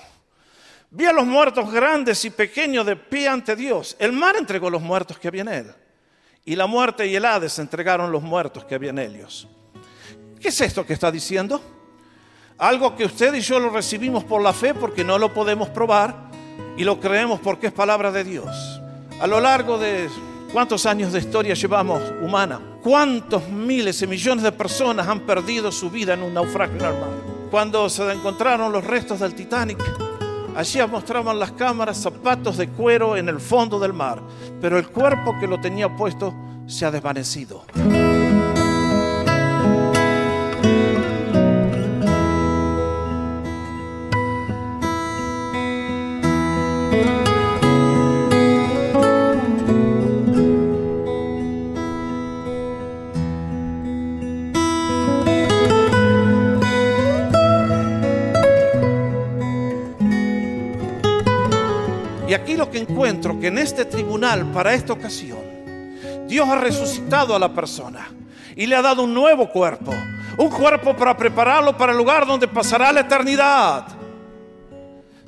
Vi 0.90 1.06
a 1.06 1.14
los 1.14 1.26
muertos 1.26 1.72
grandes 1.72 2.26
y 2.26 2.32
pequeños 2.32 2.86
de 2.86 2.96
pie 2.96 3.28
ante 3.28 3.56
Dios. 3.56 3.96
El 4.00 4.12
mar 4.12 4.36
entregó 4.36 4.70
los 4.70 4.82
muertos 4.82 5.20
que 5.20 5.28
había 5.28 5.42
en 5.44 5.48
él 5.48 5.76
y 6.46 6.56
la 6.56 6.68
muerte 6.68 7.08
y 7.08 7.16
el 7.16 7.26
Hades 7.26 7.60
entregaron 7.60 8.12
los 8.12 8.24
muertos 8.24 8.66
que 8.66 8.76
había 8.76 8.90
en 8.90 9.00
ellos. 9.00 9.48
¿Qué 10.40 10.48
es 10.48 10.62
esto 10.62 10.86
que 10.86 10.94
está 10.94 11.12
diciendo? 11.12 11.62
Algo 12.58 12.96
que 12.96 13.06
usted 13.06 13.34
y 13.34 13.42
yo 13.42 13.60
lo 13.60 13.70
recibimos 13.70 14.24
por 14.24 14.42
la 14.42 14.54
fe 14.54 14.74
porque 14.74 15.04
no 15.04 15.18
lo 15.18 15.34
podemos 15.34 15.70
probar 15.70 16.32
y 16.78 16.84
lo 16.84 17.00
creemos 17.00 17.40
porque 17.40 17.68
es 17.68 17.74
palabra 17.74 18.12
de 18.12 18.24
Dios. 18.24 18.82
A 19.20 19.28
lo 19.28 19.40
largo 19.40 19.78
de 19.78 20.10
cuántos 20.52 20.86
años 20.86 21.14
de 21.14 21.20
historia 21.20 21.54
llevamos 21.54 22.02
humana, 22.22 22.60
cuántos 22.82 23.48
miles 23.50 24.02
y 24.02 24.08
millones 24.08 24.44
de 24.44 24.52
personas 24.52 25.08
han 25.08 25.22
perdido 25.22 25.72
su 25.72 25.90
vida 25.90 26.14
en 26.14 26.24
un 26.24 26.34
naufragio 26.34 26.78
en 26.78 26.86
el 26.86 27.00
mar. 27.00 27.10
Cuando 27.52 27.90
se 27.90 28.12
encontraron 28.12 28.72
los 28.72 28.84
restos 28.84 29.20
del 29.20 29.36
Titanic, 29.36 30.11
Allí 30.56 30.80
mostraban 30.90 31.40
las 31.40 31.54
cámaras 31.54 31.98
zapatos 31.98 32.58
de 32.58 32.68
cuero 32.68 33.16
en 33.16 33.30
el 33.30 33.40
fondo 33.40 33.80
del 33.80 33.94
mar, 33.94 34.22
pero 34.60 34.78
el 34.78 34.88
cuerpo 34.88 35.36
que 35.40 35.48
lo 35.48 35.62
tenía 35.62 35.96
puesto 35.96 36.34
se 36.68 36.86
ha 36.86 36.92
desvanecido. 36.92 37.64
Lo 62.62 62.70
que 62.70 62.78
encuentro, 62.78 63.40
que 63.40 63.48
en 63.48 63.58
este 63.58 63.86
tribunal, 63.86 64.52
para 64.52 64.76
esta 64.76 64.94
ocasión, 64.94 65.40
Dios 66.28 66.48
ha 66.48 66.60
resucitado 66.60 67.36
a 67.36 67.40
la 67.40 67.52
persona 67.52 68.08
y 68.56 68.68
le 68.68 68.76
ha 68.76 68.84
dado 68.84 69.02
un 69.02 69.16
nuevo 69.16 69.50
cuerpo, 69.50 69.92
un 70.38 70.48
cuerpo 70.48 70.96
para 70.96 71.18
prepararlo 71.18 71.76
para 71.76 71.92
el 71.92 71.98
lugar 71.98 72.28
donde 72.28 72.48
pasará 72.48 72.94
la 72.94 73.00
eternidad. 73.00 73.88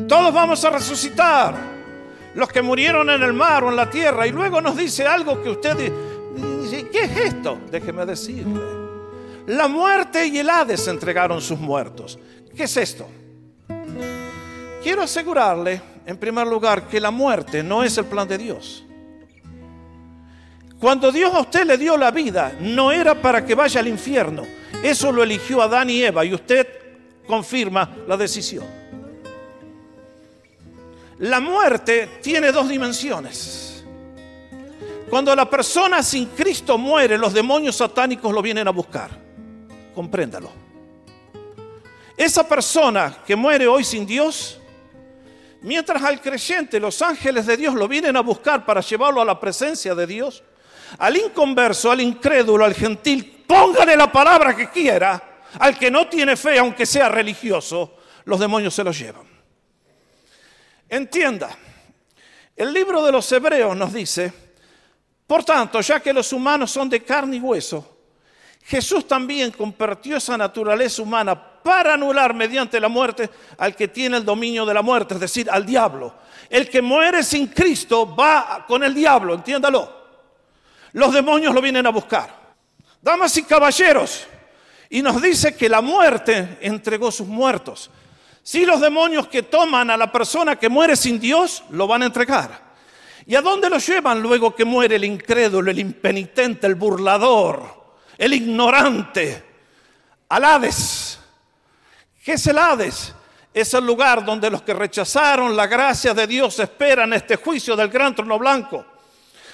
Todos 0.08 0.32
vamos 0.32 0.64
a 0.64 0.70
resucitar, 0.70 1.56
los 2.36 2.50
que 2.50 2.62
murieron 2.62 3.10
en 3.10 3.24
el 3.24 3.34
mar 3.34 3.64
o 3.64 3.70
en 3.70 3.78
la 3.78 3.90
tierra, 3.90 4.28
y 4.28 4.32
luego 4.32 4.62
nos 4.62 4.78
dice 4.78 5.08
algo 5.08 5.42
que 5.42 5.50
usted 5.50 5.76
dice, 6.62 6.88
¿qué 6.92 7.06
es 7.06 7.18
esto? 7.18 7.58
Déjeme 7.72 8.06
decirle. 8.06 8.62
La 9.48 9.68
muerte 9.68 10.28
y 10.28 10.38
el 10.38 10.52
Hades 10.52 10.88
entregaron 10.88 11.42
sus 11.42 11.58
muertos. 11.58 12.20
¿Qué 12.56 12.66
es 12.66 12.78
esto? 12.78 13.08
Quiero 14.84 15.02
asegurarle 15.02 15.93
en 16.06 16.18
primer 16.18 16.48
lugar, 16.48 16.88
que 16.88 17.00
la 17.00 17.12
muerte 17.12 17.64
no 17.64 17.84
es 17.84 17.98
el 17.98 18.06
plan 18.06 18.28
de 18.28 18.38
Dios. 18.38 18.84
Cuando 20.80 21.12
Dios 21.12 21.34
a 21.34 21.40
usted 21.40 21.66
le 21.66 21.78
dio 21.78 21.96
la 21.96 22.12
vida, 22.12 22.58
no 22.60 22.92
era 22.92 23.22
para 23.22 23.46
que 23.46 23.56
vaya 23.56 23.80
al 23.80 23.88
infierno. 23.88 24.44
Eso 24.84 25.12
lo 25.14 25.24
eligió 25.24 25.62
Adán 25.62 25.90
y 25.90 26.04
Eva 26.04 26.26
y 26.26 26.34
usted 26.34 26.68
confirma 27.26 27.90
la 28.06 28.18
decisión. 28.18 28.66
La 31.20 31.40
muerte 31.40 32.20
tiene 32.22 32.52
dos 32.52 32.68
dimensiones. 32.68 33.86
Cuando 35.10 35.34
la 35.36 35.50
persona 35.50 36.04
sin 36.04 36.26
Cristo 36.26 36.78
muere, 36.78 37.18
los 37.18 37.34
demonios 37.34 37.78
satánicos 37.78 38.34
lo 38.34 38.42
vienen 38.42 38.68
a 38.68 38.72
buscar. 38.72 39.10
Compréndalo. 39.96 40.52
Esa 42.18 42.46
persona 42.46 43.20
que 43.26 43.36
muere 43.36 43.68
hoy 43.68 43.84
sin 43.84 44.06
Dios 44.06 44.60
Mientras 45.64 46.04
al 46.04 46.20
creyente 46.20 46.78
los 46.78 47.02
ángeles 47.02 47.46
de 47.46 47.56
Dios 47.56 47.74
lo 47.74 47.88
vienen 47.88 48.18
a 48.18 48.22
buscar 48.22 48.66
para 48.66 48.82
llevarlo 48.82 49.22
a 49.22 49.26
la 49.26 49.40
presencia 49.40 49.96
de 49.96 50.06
Dios, 50.06 50.44
al 50.98 51.16
inconverso, 51.16 51.90
al 51.90 52.02
incrédulo, 52.02 52.66
al 52.66 52.74
gentil, 52.74 53.46
póngale 53.48 53.96
la 53.96 54.12
palabra 54.12 54.56
que 54.56 54.70
quiera, 54.70 55.42
al 55.60 55.78
que 55.78 55.90
no 55.90 56.08
tiene 56.10 56.36
fe, 56.36 56.60
aunque 56.60 56.86
sea 56.86 57.08
religioso, 57.08 57.96
los 58.26 58.42
demonios 58.42 58.74
se 58.74 58.84
los 58.84 59.00
llevan. 59.00 59.26
Entienda, 60.90 61.58
el 62.58 62.74
libro 62.74 63.04
de 63.06 63.14
los 63.14 63.32
Hebreos 63.32 63.76
nos 63.78 63.94
dice, 63.94 64.34
por 65.26 65.46
tanto, 65.46 65.80
ya 65.80 66.02
que 66.02 66.12
los 66.12 66.34
humanos 66.34 66.72
son 66.72 66.90
de 66.90 67.02
carne 67.02 67.38
y 67.38 67.40
hueso, 67.40 68.00
Jesús 68.66 69.08
también 69.08 69.52
compartió 69.52 70.18
esa 70.18 70.38
naturaleza 70.38 71.02
humana 71.02 71.53
para 71.64 71.94
anular 71.94 72.34
mediante 72.34 72.80
la 72.80 72.90
muerte 72.90 73.30
al 73.58 73.76
que 73.76 73.88
tiene 73.88 74.18
el 74.18 74.26
dominio 74.26 74.66
de 74.66 74.74
la 74.74 74.82
muerte, 74.82 75.16
es 75.16 75.20
decir, 75.20 75.50
al 75.50 75.66
diablo. 75.66 76.14
El 76.50 76.70
que 76.70 76.82
muere 76.82 77.24
sin 77.24 77.48
Cristo 77.48 78.16
va 78.16 78.66
con 78.68 78.84
el 78.84 78.94
diablo, 78.94 79.34
entiéndalo. 79.34 80.04
Los 80.92 81.14
demonios 81.14 81.54
lo 81.54 81.62
vienen 81.62 81.88
a 81.88 81.90
buscar. 81.90 82.30
Damas 83.02 83.36
y 83.38 83.44
caballeros, 83.44 84.28
y 84.90 85.02
nos 85.02 85.22
dice 85.22 85.56
que 85.56 85.68
la 85.68 85.82
muerte 85.82 86.58
entregó 86.62 87.12
sus 87.12 87.28
muertos. 87.28 87.90
Si 88.44 88.66
los 88.66 88.82
demonios 88.82 89.28
que 89.28 89.44
toman 89.44 89.90
a 89.90 89.98
la 89.98 90.12
persona 90.12 90.58
que 90.58 90.70
muere 90.70 90.96
sin 90.96 91.20
Dios, 91.20 91.64
lo 91.70 91.88
van 91.88 92.04
a 92.04 92.06
entregar. 92.06 92.74
¿Y 93.26 93.36
a 93.36 93.42
dónde 93.42 93.70
lo 93.70 93.78
llevan 93.78 94.22
luego 94.22 94.54
que 94.54 94.66
muere 94.66 94.98
el 94.98 95.06
incrédulo, 95.06 95.72
el 95.72 95.80
impenitente, 95.80 96.68
el 96.68 96.76
burlador? 96.76 97.84
el 98.18 98.34
ignorante, 98.34 99.44
al 100.30 100.46
Hades. 100.46 101.03
¿Qué 102.24 102.34
es 102.34 102.48
el 102.48 102.58
Hades? 102.58 103.14
Es 103.54 103.74
el 103.74 103.86
lugar 103.86 104.24
donde 104.24 104.50
los 104.50 104.62
que 104.62 104.74
rechazaron 104.74 105.56
la 105.56 105.68
gracia 105.68 106.14
de 106.14 106.26
Dios 106.26 106.58
esperan 106.58 107.12
este 107.12 107.36
juicio 107.36 107.76
del 107.76 107.90
gran 107.90 108.16
trono 108.16 108.40
blanco. 108.40 108.86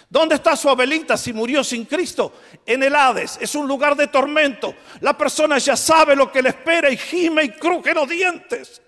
¿Dónde 0.07 0.35
está 0.35 0.55
su 0.55 0.69
Abelita 0.69 1.17
si 1.17 1.33
murió 1.33 1.63
sin 1.63 1.85
Cristo? 1.85 2.31
En 2.65 2.83
el 2.83 2.95
Hades. 2.95 3.39
Es 3.41 3.55
un 3.55 3.67
lugar 3.67 3.95
de 3.95 4.07
tormento. 4.07 4.75
La 5.01 5.17
persona 5.17 5.57
ya 5.57 5.75
sabe 5.75 6.15
lo 6.15 6.31
que 6.31 6.43
le 6.43 6.49
espera 6.49 6.91
y 6.91 6.97
gime 6.97 7.43
y 7.43 7.49
cruje 7.49 7.93
los 7.93 8.07
dientes. 8.07 8.81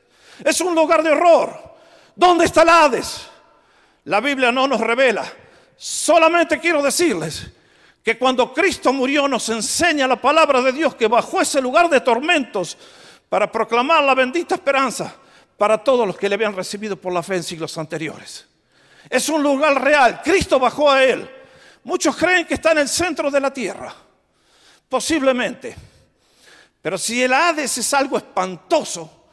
Es 0.44 0.62
un 0.62 0.76
lugar 0.76 1.02
de 1.02 1.12
horror. 1.12 1.76
¿Dónde 2.16 2.46
está 2.46 2.62
el 2.62 2.70
Hades? 2.70 3.28
La 4.06 4.22
Biblia 4.22 4.52
no 4.52 4.68
nos 4.68 4.80
revela. 4.80 5.26
Solamente 5.76 6.60
quiero 6.60 6.84
decirles 6.84 7.48
que 8.04 8.18
cuando 8.18 8.54
Cristo 8.54 8.94
murió 8.94 9.28
nos 9.28 9.50
enseña 9.50 10.08
la 10.08 10.16
palabra 10.16 10.62
de 10.62 10.72
Dios 10.72 10.96
que 10.96 11.08
bajo 11.08 11.42
ese 11.42 11.62
lugar 11.62 11.90
de 11.90 12.02
tormentos 12.02 12.78
para 13.32 13.50
proclamar 13.50 14.04
la 14.04 14.14
bendita 14.14 14.56
esperanza 14.56 15.16
para 15.58 15.82
todos 15.82 16.06
los 16.06 16.18
que 16.18 16.28
le 16.28 16.36
habían 16.36 16.54
recibido 16.54 16.98
por 16.98 17.14
la 17.14 17.24
fe 17.24 17.38
en 17.38 17.44
siglos 17.44 17.78
anteriores. 17.78 18.46
Es 19.10 19.30
un 19.30 19.42
lugar 19.42 19.82
real, 19.82 20.22
Cristo 20.22 20.60
bajó 20.60 20.92
a 20.92 21.02
él. 21.02 21.30
Muchos 21.86 22.14
creen 22.18 22.46
que 22.46 22.56
está 22.56 22.74
en 22.74 22.80
el 22.80 22.90
centro 22.90 23.32
de 23.32 23.40
la 23.40 23.54
tierra, 23.54 23.96
posiblemente. 24.90 25.78
Pero 26.82 26.98
si 26.98 27.24
el 27.24 27.32
Hades 27.32 27.78
es 27.78 27.94
algo 27.94 28.18
espantoso, 28.18 29.28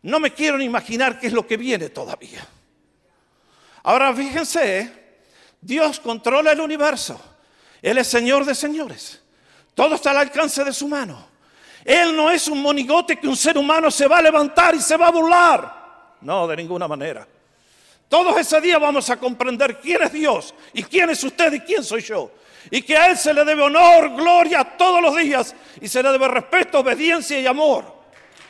no 0.00 0.18
me 0.18 0.32
quiero 0.32 0.56
ni 0.56 0.64
imaginar 0.64 1.20
qué 1.20 1.26
es 1.26 1.34
lo 1.34 1.46
que 1.46 1.58
viene 1.58 1.90
todavía. 1.90 2.48
Ahora 3.82 4.14
fíjense. 4.14 5.04
Dios 5.60 6.00
controla 6.00 6.52
el 6.52 6.62
universo. 6.62 7.20
Él 7.82 7.98
es 7.98 8.08
Señor 8.08 8.46
de 8.46 8.54
señores. 8.54 9.20
Todo 9.74 9.96
está 9.96 10.12
al 10.12 10.16
alcance 10.16 10.64
de 10.64 10.72
su 10.72 10.88
mano. 10.88 11.33
Él 11.84 12.16
no 12.16 12.30
es 12.30 12.48
un 12.48 12.62
monigote 12.62 13.18
que 13.18 13.28
un 13.28 13.36
ser 13.36 13.58
humano 13.58 13.90
se 13.90 14.08
va 14.08 14.18
a 14.18 14.22
levantar 14.22 14.74
y 14.74 14.80
se 14.80 14.96
va 14.96 15.08
a 15.08 15.10
burlar. 15.10 15.84
No, 16.22 16.46
de 16.46 16.56
ninguna 16.56 16.88
manera. 16.88 17.28
Todos 18.08 18.38
ese 18.38 18.60
día 18.60 18.78
vamos 18.78 19.10
a 19.10 19.18
comprender 19.18 19.78
quién 19.78 20.02
es 20.02 20.12
Dios 20.12 20.54
y 20.72 20.82
quién 20.82 21.10
es 21.10 21.22
usted 21.22 21.52
y 21.52 21.60
quién 21.60 21.84
soy 21.84 22.00
yo. 22.00 22.30
Y 22.70 22.80
que 22.80 22.96
a 22.96 23.08
Él 23.08 23.18
se 23.18 23.34
le 23.34 23.44
debe 23.44 23.62
honor, 23.62 24.14
gloria 24.16 24.64
todos 24.64 25.02
los 25.02 25.14
días 25.16 25.54
y 25.80 25.88
se 25.88 26.02
le 26.02 26.10
debe 26.10 26.28
respeto, 26.28 26.80
obediencia 26.80 27.38
y 27.38 27.46
amor. 27.46 27.84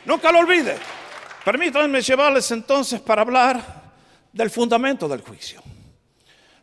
Nunca 0.05 0.31
lo 0.31 0.39
olvide. 0.39 0.77
Permítanme 1.43 2.01
llevarles 2.01 2.49
entonces 2.51 3.01
para 3.01 3.21
hablar 3.23 3.61
del 4.31 4.49
fundamento 4.49 5.07
del 5.07 5.21
juicio. 5.21 5.61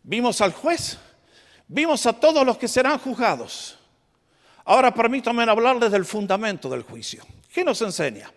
Vimos 0.03 0.41
al 0.41 0.53
juez, 0.53 0.99
vimos 1.69 2.07
a 2.07 2.13
todos 2.13 2.45
los 2.47 2.57
que 2.57 2.69
serán 2.69 2.99
juzgados. 2.99 3.79
Ahora 4.65 4.95
permítanme 4.95 5.43
hablarles 5.45 5.91
del 5.91 6.05
fundamento 6.05 6.69
del 6.69 6.83
juicio. 6.83 7.25
¿Qué 7.53 7.65
nos 7.65 7.81
enseña? 7.83 8.33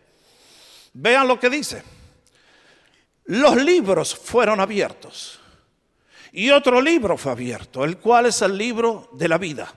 Vean 0.94 1.28
lo 1.28 1.40
que 1.40 1.50
dice. 1.50 1.84
Los 3.26 3.56
libros 3.56 4.16
fueron 4.16 4.60
abiertos 4.60 5.40
y 6.32 6.50
otro 6.52 6.82
libro 6.82 7.18
fue 7.18 7.32
abierto, 7.32 7.86
el 7.86 7.98
cual 7.98 8.26
es 8.26 8.42
el 8.42 8.58
libro 8.58 9.10
de 9.14 9.28
la 9.30 9.38
vida. 9.38 9.74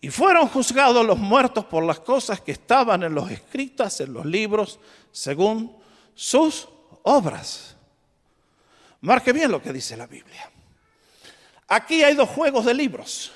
Y 0.00 0.10
fueron 0.10 0.48
juzgados 0.48 1.04
los 1.04 1.18
muertos 1.18 1.66
por 1.66 1.84
las 1.84 2.00
cosas 2.00 2.40
que 2.40 2.52
estaban 2.52 3.02
en 3.02 3.14
los 3.14 3.30
escritas 3.30 4.00
en 4.00 4.14
los 4.14 4.24
libros 4.24 4.78
según 5.12 5.76
sus 6.14 6.68
obras. 7.02 7.76
Marque 9.02 9.32
bien 9.32 9.50
lo 9.50 9.60
que 9.60 9.74
dice 9.74 9.96
la 9.96 10.06
Biblia. 10.06 10.50
Aquí 11.68 12.02
hay 12.02 12.14
dos 12.14 12.30
juegos 12.30 12.64
de 12.64 12.72
libros. 12.72 13.32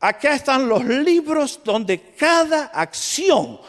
Acá 0.00 0.34
están 0.34 0.68
los 0.68 0.84
libros 0.84 1.60
donde 1.64 2.14
cada 2.14 2.66
acción, 2.66 3.60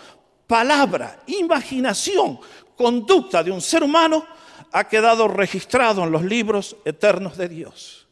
palabra, 0.45 1.19
imaginación, 1.27 2.39
conducta 2.77 3.43
de 3.43 3.51
un 3.51 3.61
ser 3.61 3.83
humano 3.83 4.25
ha 4.71 4.87
quedado 4.87 5.27
registrado 5.27 6.03
en 6.03 6.11
los 6.11 6.23
libros 6.23 6.75
eternos 6.85 7.35
de 7.35 7.49
Dios. 7.49 8.07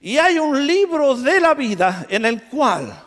Y 0.00 0.16
hay 0.18 0.38
un 0.38 0.66
libro 0.66 1.14
de 1.14 1.40
la 1.40 1.54
vida 1.54 2.06
en 2.08 2.24
el 2.24 2.44
cual 2.44 3.04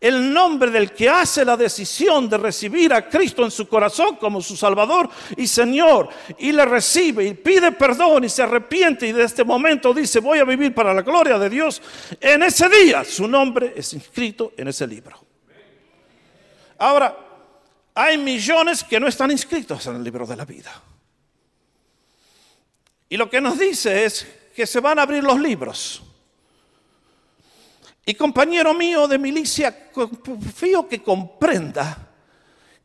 el 0.00 0.32
nombre 0.32 0.70
del 0.70 0.92
que 0.92 1.08
hace 1.08 1.44
la 1.44 1.56
decisión 1.56 2.28
de 2.28 2.38
recibir 2.38 2.92
a 2.94 3.06
Cristo 3.06 3.44
en 3.44 3.50
su 3.50 3.68
corazón 3.68 4.16
como 4.16 4.40
su 4.40 4.56
Salvador 4.56 5.10
y 5.36 5.46
Señor, 5.46 6.08
y 6.38 6.52
le 6.52 6.64
recibe 6.64 7.26
y 7.26 7.34
pide 7.34 7.72
perdón 7.72 8.24
y 8.24 8.30
se 8.30 8.42
arrepiente 8.42 9.06
y 9.06 9.12
de 9.12 9.24
este 9.24 9.44
momento 9.44 9.92
dice, 9.92 10.20
voy 10.20 10.38
a 10.38 10.44
vivir 10.44 10.74
para 10.74 10.94
la 10.94 11.02
gloria 11.02 11.38
de 11.38 11.50
Dios, 11.50 11.82
en 12.18 12.42
ese 12.42 12.68
día 12.68 13.04
su 13.04 13.28
nombre 13.28 13.74
es 13.76 13.92
inscrito 13.92 14.54
en 14.56 14.68
ese 14.68 14.86
libro. 14.86 15.20
Ahora, 16.78 17.14
hay 17.94 18.16
millones 18.16 18.82
que 18.82 18.98
no 18.98 19.06
están 19.06 19.30
inscritos 19.30 19.86
en 19.86 19.96
el 19.96 20.04
libro 20.04 20.26
de 20.26 20.36
la 20.36 20.46
vida. 20.46 20.72
Y 23.10 23.18
lo 23.18 23.28
que 23.28 23.40
nos 23.40 23.58
dice 23.58 24.04
es 24.04 24.26
que 24.54 24.66
se 24.66 24.80
van 24.80 24.98
a 24.98 25.02
abrir 25.02 25.22
los 25.22 25.38
libros. 25.38 26.02
Y 28.04 28.14
compañero 28.14 28.74
mío 28.74 29.06
de 29.06 29.18
milicia, 29.18 29.90
confío 29.90 30.88
que 30.88 31.02
comprenda 31.02 32.08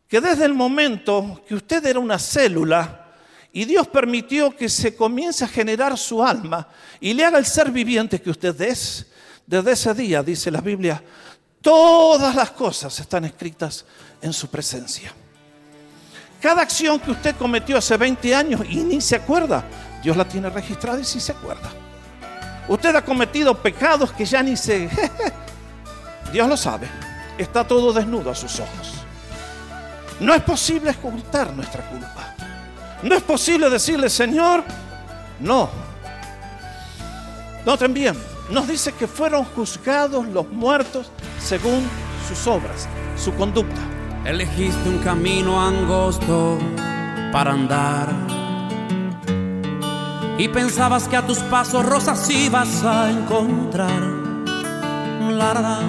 que 0.07 0.21
desde 0.21 0.45
el 0.45 0.53
momento 0.53 1.43
que 1.47 1.55
usted 1.55 1.85
era 1.85 1.99
una 1.99 2.19
célula 2.19 3.13
y 3.51 3.65
Dios 3.65 3.87
permitió 3.87 4.55
que 4.55 4.67
se 4.67 4.95
comience 4.95 5.45
a 5.45 5.47
generar 5.47 5.97
su 5.97 6.23
alma 6.23 6.67
y 6.99 7.13
le 7.13 7.23
haga 7.23 7.37
el 7.37 7.45
ser 7.45 7.71
viviente 7.71 8.21
que 8.21 8.29
usted 8.29 8.59
es, 8.61 9.07
desde 9.47 9.71
ese 9.71 9.93
día, 9.93 10.21
dice 10.21 10.51
la 10.51 10.61
Biblia, 10.61 11.01
todas 11.61 12.35
las 12.35 12.51
cosas 12.51 12.99
están 12.99 13.25
escritas 13.25 13.85
en 14.21 14.33
su 14.33 14.49
presencia. 14.49 15.13
Cada 16.41 16.61
acción 16.61 16.99
que 16.99 17.11
usted 17.11 17.35
cometió 17.37 17.77
hace 17.77 17.95
20 17.97 18.35
años 18.35 18.61
y 18.69 18.77
ni 18.77 18.99
se 19.01 19.15
acuerda, 19.15 19.63
Dios 20.03 20.17
la 20.17 20.27
tiene 20.27 20.49
registrada 20.49 20.99
y 20.99 21.05
sí 21.05 21.19
se 21.19 21.31
acuerda. 21.31 21.84
Usted 22.67 22.95
ha 22.95 23.03
cometido 23.03 23.55
pecados 23.55 24.11
que 24.11 24.25
ya 24.25 24.41
ni 24.41 24.57
se... 24.57 24.89
Dios 26.31 26.49
lo 26.49 26.57
sabe. 26.57 26.89
Está 27.37 27.67
todo 27.67 27.93
desnudo 27.93 28.31
a 28.31 28.35
sus 28.35 28.59
ojos. 28.59 28.93
No 30.19 30.33
es 30.33 30.41
posible 30.41 30.91
ocultar 30.91 31.53
nuestra 31.53 31.83
culpa. 31.89 32.33
No 33.03 33.15
es 33.15 33.23
posible 33.23 33.69
decirle, 33.69 34.09
Señor, 34.09 34.63
no. 35.39 35.69
Noten 37.65 37.93
bien, 37.93 38.15
nos 38.49 38.67
dice 38.67 38.93
que 38.93 39.07
fueron 39.07 39.43
juzgados 39.43 40.27
los 40.27 40.47
muertos 40.49 41.11
según 41.39 41.87
sus 42.27 42.47
obras, 42.47 42.87
su 43.17 43.33
conducta. 43.35 43.81
Elegiste 44.23 44.89
un 44.89 44.99
camino 44.99 45.61
angosto 45.61 46.57
para 47.31 47.51
andar 47.51 48.44
y 50.37 50.47
pensabas 50.49 51.07
que 51.07 51.15
a 51.15 51.25
tus 51.25 51.39
pasos 51.39 51.85
rosas 51.85 52.29
ibas 52.29 52.83
a 52.83 53.09
encontrar. 53.09 54.01
La, 55.31 55.79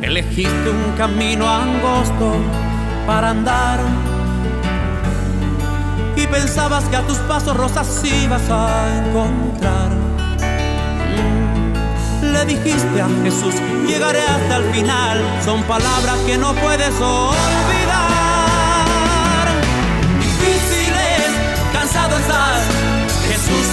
elegiste 0.00 0.70
un 0.70 0.96
camino 0.96 1.48
angosto 1.48 2.34
para 3.06 3.30
andar 3.30 3.80
y 6.16 6.26
pensabas 6.26 6.84
que 6.84 6.96
a 6.96 7.02
tus 7.02 7.18
pasos 7.18 7.56
rosas 7.56 8.04
ibas 8.04 8.42
a 8.50 9.04
encontrar. 9.04 9.90
Mm, 11.16 12.32
le 12.32 12.44
dijiste 12.44 13.00
a 13.00 13.08
Jesús, 13.22 13.54
llegaré 13.86 14.22
hasta 14.22 14.56
el 14.56 14.64
final, 14.72 15.20
son 15.44 15.62
palabras 15.64 16.18
que 16.26 16.38
no 16.38 16.54
puedes 16.54 16.94
olvidar. 17.00 17.71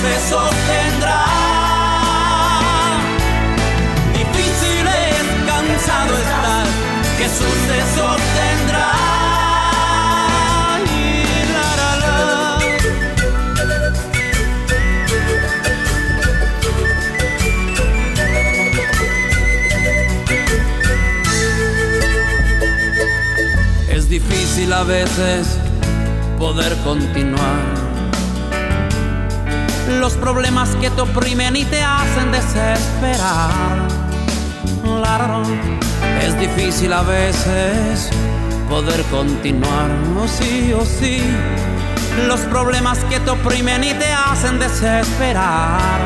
Te 0.01 0.17
sostendrá. 0.29 1.25
Difícil 4.13 4.87
es, 4.87 5.25
cansado 5.45 6.13
estar, 6.17 6.65
Jesús 7.17 7.57
te 7.67 7.79
sostendrá. 7.99 8.89
Es 23.89 24.07
difícil 24.07 24.71
a 24.71 24.83
veces 24.83 25.57
poder 26.37 26.73
continuar 26.85 27.88
los 29.89 30.13
problemas 30.13 30.69
que 30.75 30.89
te 30.89 31.01
oprimen 31.01 31.55
y 31.55 31.65
te 31.65 31.81
hacen 31.81 32.31
desesperar. 32.31 33.87
Es 36.21 36.39
difícil 36.39 36.93
a 36.93 37.01
veces 37.01 38.09
poder 38.69 39.03
continuar, 39.05 39.89
oh 40.17 40.27
sí, 40.27 40.73
oh 40.73 40.85
sí. 40.85 41.23
Los 42.27 42.41
problemas 42.41 42.99
que 43.05 43.19
te 43.19 43.31
oprimen 43.31 43.83
y 43.83 43.93
te 43.93 44.11
hacen 44.11 44.59
desesperar. 44.59 45.99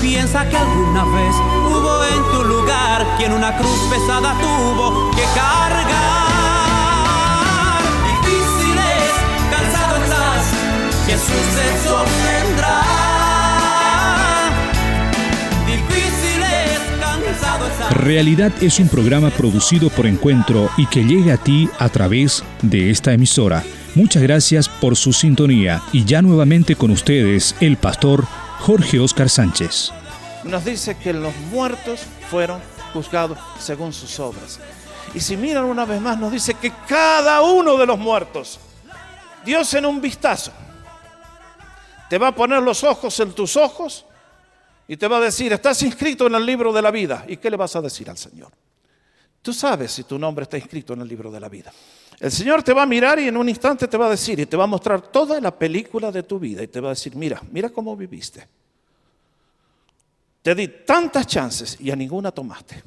Piensa 0.00 0.48
que 0.48 0.56
alguna 0.56 1.04
vez 1.04 1.34
hubo 1.68 2.04
en 2.04 2.32
tu 2.32 2.44
lugar 2.44 3.06
quien 3.16 3.32
una 3.32 3.56
cruz 3.56 3.80
pesada 3.90 4.34
tuvo 4.40 5.10
que 5.12 5.24
cargar. 5.34 6.25
Jesús 11.16 11.28
te 11.28 11.88
sostendrá. 11.88 12.82
Difícil 15.66 16.42
es, 16.42 16.80
cansado 17.00 17.66
Realidad 18.00 18.52
es 18.60 18.78
un 18.78 18.88
programa 18.88 19.30
producido 19.30 19.88
por 19.88 20.06
Encuentro 20.06 20.68
y 20.76 20.84
que 20.84 21.04
llega 21.04 21.34
a 21.34 21.36
ti 21.38 21.70
a 21.78 21.88
través 21.88 22.44
de 22.60 22.90
esta 22.90 23.14
emisora. 23.14 23.64
Muchas 23.94 24.22
gracias 24.22 24.68
por 24.68 24.94
su 24.94 25.14
sintonía 25.14 25.82
y 25.90 26.04
ya 26.04 26.20
nuevamente 26.20 26.76
con 26.76 26.90
ustedes 26.90 27.56
el 27.60 27.78
pastor 27.78 28.26
Jorge 28.58 29.00
Oscar 29.00 29.30
Sánchez. 29.30 29.92
nos 30.44 30.66
dice 30.66 30.98
que 30.98 31.14
los 31.14 31.34
muertos 31.50 32.02
fueron 32.30 32.60
juzgados 32.92 33.38
según 33.58 33.94
sus 33.94 34.20
obras. 34.20 34.60
Y 35.14 35.20
si 35.20 35.38
miran 35.38 35.64
una 35.64 35.86
vez 35.86 35.98
más, 35.98 36.18
nos 36.18 36.30
dice 36.30 36.52
que 36.52 36.74
cada 36.86 37.40
uno 37.40 37.78
de 37.78 37.86
los 37.86 37.98
muertos, 37.98 38.60
Dios 39.46 39.72
en 39.72 39.86
un 39.86 40.02
vistazo, 40.02 40.52
te 42.08 42.18
va 42.18 42.28
a 42.28 42.34
poner 42.34 42.62
los 42.62 42.84
ojos 42.84 43.18
en 43.20 43.32
tus 43.32 43.56
ojos 43.56 44.06
y 44.88 44.96
te 44.96 45.08
va 45.08 45.18
a 45.18 45.20
decir, 45.20 45.52
estás 45.52 45.82
inscrito 45.82 46.26
en 46.26 46.34
el 46.34 46.46
libro 46.46 46.72
de 46.72 46.82
la 46.82 46.90
vida. 46.90 47.24
¿Y 47.26 47.36
qué 47.36 47.50
le 47.50 47.56
vas 47.56 47.74
a 47.76 47.80
decir 47.80 48.08
al 48.08 48.16
Señor? 48.16 48.52
Tú 49.42 49.52
sabes 49.52 49.92
si 49.92 50.04
tu 50.04 50.18
nombre 50.18 50.44
está 50.44 50.58
inscrito 50.58 50.92
en 50.92 51.00
el 51.00 51.08
libro 51.08 51.30
de 51.30 51.40
la 51.40 51.48
vida. 51.48 51.72
El 52.18 52.32
Señor 52.32 52.62
te 52.62 52.72
va 52.72 52.82
a 52.82 52.86
mirar 52.86 53.18
y 53.18 53.28
en 53.28 53.36
un 53.36 53.48
instante 53.48 53.88
te 53.88 53.96
va 53.96 54.06
a 54.06 54.10
decir 54.10 54.38
y 54.40 54.46
te 54.46 54.56
va 54.56 54.64
a 54.64 54.68
mostrar 54.68 55.02
toda 55.02 55.40
la 55.40 55.56
película 55.56 56.10
de 56.10 56.22
tu 56.22 56.38
vida 56.38 56.62
y 56.62 56.68
te 56.68 56.80
va 56.80 56.88
a 56.88 56.94
decir, 56.94 57.14
mira, 57.14 57.40
mira 57.50 57.70
cómo 57.70 57.96
viviste. 57.96 58.46
Te 60.42 60.54
di 60.54 60.68
tantas 60.68 61.26
chances 61.26 61.76
y 61.80 61.90
a 61.90 61.96
ninguna 61.96 62.30
tomaste. 62.30 62.82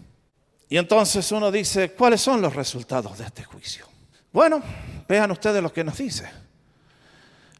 Y 0.70 0.78
entonces 0.78 1.32
uno 1.32 1.52
dice, 1.52 1.92
¿cuáles 1.92 2.22
son 2.22 2.42
los 2.42 2.56
resultados 2.56 3.18
de 3.18 3.26
este 3.26 3.44
juicio? 3.44 3.86
Bueno, 4.32 4.62
vean 5.08 5.32
ustedes 5.32 5.62
lo 5.62 5.74
que 5.74 5.84
nos 5.84 5.98
dice. 5.98 6.30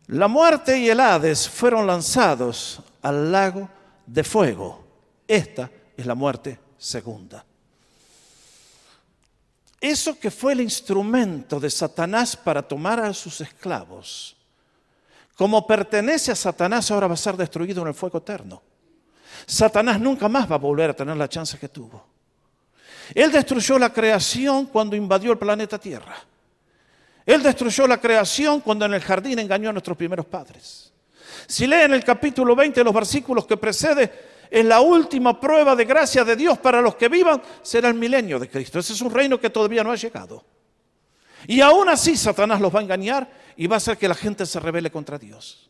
La 0.10 0.28
muerte 0.28 0.80
y 0.80 0.90
el 0.90 1.00
Hades 1.00 1.48
fueron 1.48 1.86
lanzados 1.86 2.82
al 3.04 3.32
lago 3.32 3.70
de 4.08 4.24
fuego. 4.24 4.84
Esta 5.28 5.70
es 5.96 6.04
la 6.04 6.16
muerte 6.16 6.60
segunda. 6.80 7.46
Eso 9.80 10.20
que 10.20 10.32
fue 10.32 10.54
el 10.54 10.62
instrumento 10.62 11.60
de 11.60 11.70
Satanás 11.70 12.36
para 12.36 12.68
tomar 12.68 13.00
a 13.00 13.14
sus 13.14 13.40
esclavos, 13.42 14.36
como 15.36 15.68
pertenece 15.68 16.32
a 16.32 16.36
Satanás, 16.36 16.90
ahora 16.90 17.08
va 17.08 17.14
a 17.14 17.18
ser 17.18 17.38
destruido 17.38 17.84
en 17.84 17.90
el 17.90 17.94
fuego 17.94 18.18
eterno. 18.18 18.64
Satanás 19.46 20.02
nunca 20.02 20.28
más 20.28 20.50
va 20.50 20.56
a 20.56 20.60
volver 20.60 20.90
a 20.90 20.96
tener 20.96 21.16
la 21.16 21.30
chance 21.30 21.60
que 21.60 21.70
tuvo. 21.70 22.04
Él 23.14 23.32
destruyó 23.32 23.78
la 23.78 23.94
creación 23.94 24.66
cuando 24.66 24.96
invadió 24.96 25.32
el 25.32 25.38
planeta 25.38 25.78
Tierra. 25.78 26.16
Él 27.30 27.44
destruyó 27.44 27.86
la 27.86 28.02
creación 28.02 28.60
cuando 28.60 28.86
en 28.86 28.96
el 28.96 29.02
jardín 29.02 29.38
engañó 29.38 29.70
a 29.70 29.72
nuestros 29.72 29.96
primeros 29.96 30.26
padres. 30.26 30.92
Si 31.46 31.68
leen 31.68 31.94
el 31.94 32.04
capítulo 32.04 32.56
20, 32.56 32.84
los 32.84 32.92
versículos 32.92 33.46
que 33.46 33.56
precede, 33.56 34.48
es 34.50 34.66
la 34.66 34.82
última 34.82 35.40
prueba 35.40 35.76
de 35.76 35.86
gracia 35.86 36.24
de 36.24 36.36
Dios 36.36 36.58
para 36.58 36.82
los 36.82 36.96
que 36.96 37.08
vivan, 37.08 37.40
será 37.62 37.88
el 37.90 37.94
milenio 37.94 38.40
de 38.40 38.50
Cristo. 38.50 38.80
Ese 38.80 38.94
es 38.94 39.02
un 39.02 39.12
reino 39.12 39.40
que 39.40 39.52
todavía 39.52 39.84
no 39.84 39.92
ha 39.92 39.96
llegado. 39.96 40.44
Y 41.46 41.62
aún 41.62 41.88
así 41.88 42.18
Satanás 42.18 42.60
los 42.60 42.74
va 42.74 42.80
a 42.80 42.82
engañar 42.82 43.30
y 43.56 43.68
va 43.68 43.76
a 43.76 43.78
hacer 43.78 44.00
que 44.00 44.08
la 44.08 44.16
gente 44.16 44.48
se 44.48 44.60
rebele 44.60 44.90
contra 44.90 45.20
Dios. 45.20 45.70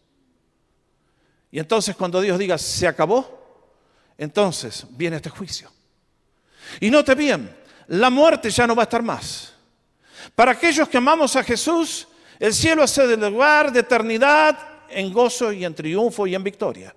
Y 1.51 1.59
entonces 1.59 1.93
cuando 1.93 2.21
Dios 2.21 2.39
diga, 2.39 2.57
se 2.57 2.87
acabó, 2.87 3.75
entonces 4.17 4.85
viene 4.91 5.17
este 5.17 5.29
juicio. 5.29 5.69
Y 6.79 6.89
note 6.89 7.15
bien, 7.15 7.53
la 7.87 8.09
muerte 8.09 8.49
ya 8.49 8.65
no 8.65 8.77
va 8.77 8.83
a 8.83 8.85
estar 8.85 9.03
más. 9.03 9.58
Para 10.35 10.51
aquellos 10.51 10.87
que 10.87 10.97
amamos 10.97 11.35
a 11.35 11.43
Jesús, 11.43 12.07
el 12.39 12.53
cielo 12.53 12.83
es 12.83 12.97
el 12.97 13.19
lugar 13.19 13.71
de 13.71 13.81
eternidad 13.81 14.57
en 14.89 15.11
gozo 15.13 15.51
y 15.51 15.65
en 15.65 15.75
triunfo 15.75 16.25
y 16.27 16.35
en 16.35 16.43
victoria. 16.43 16.95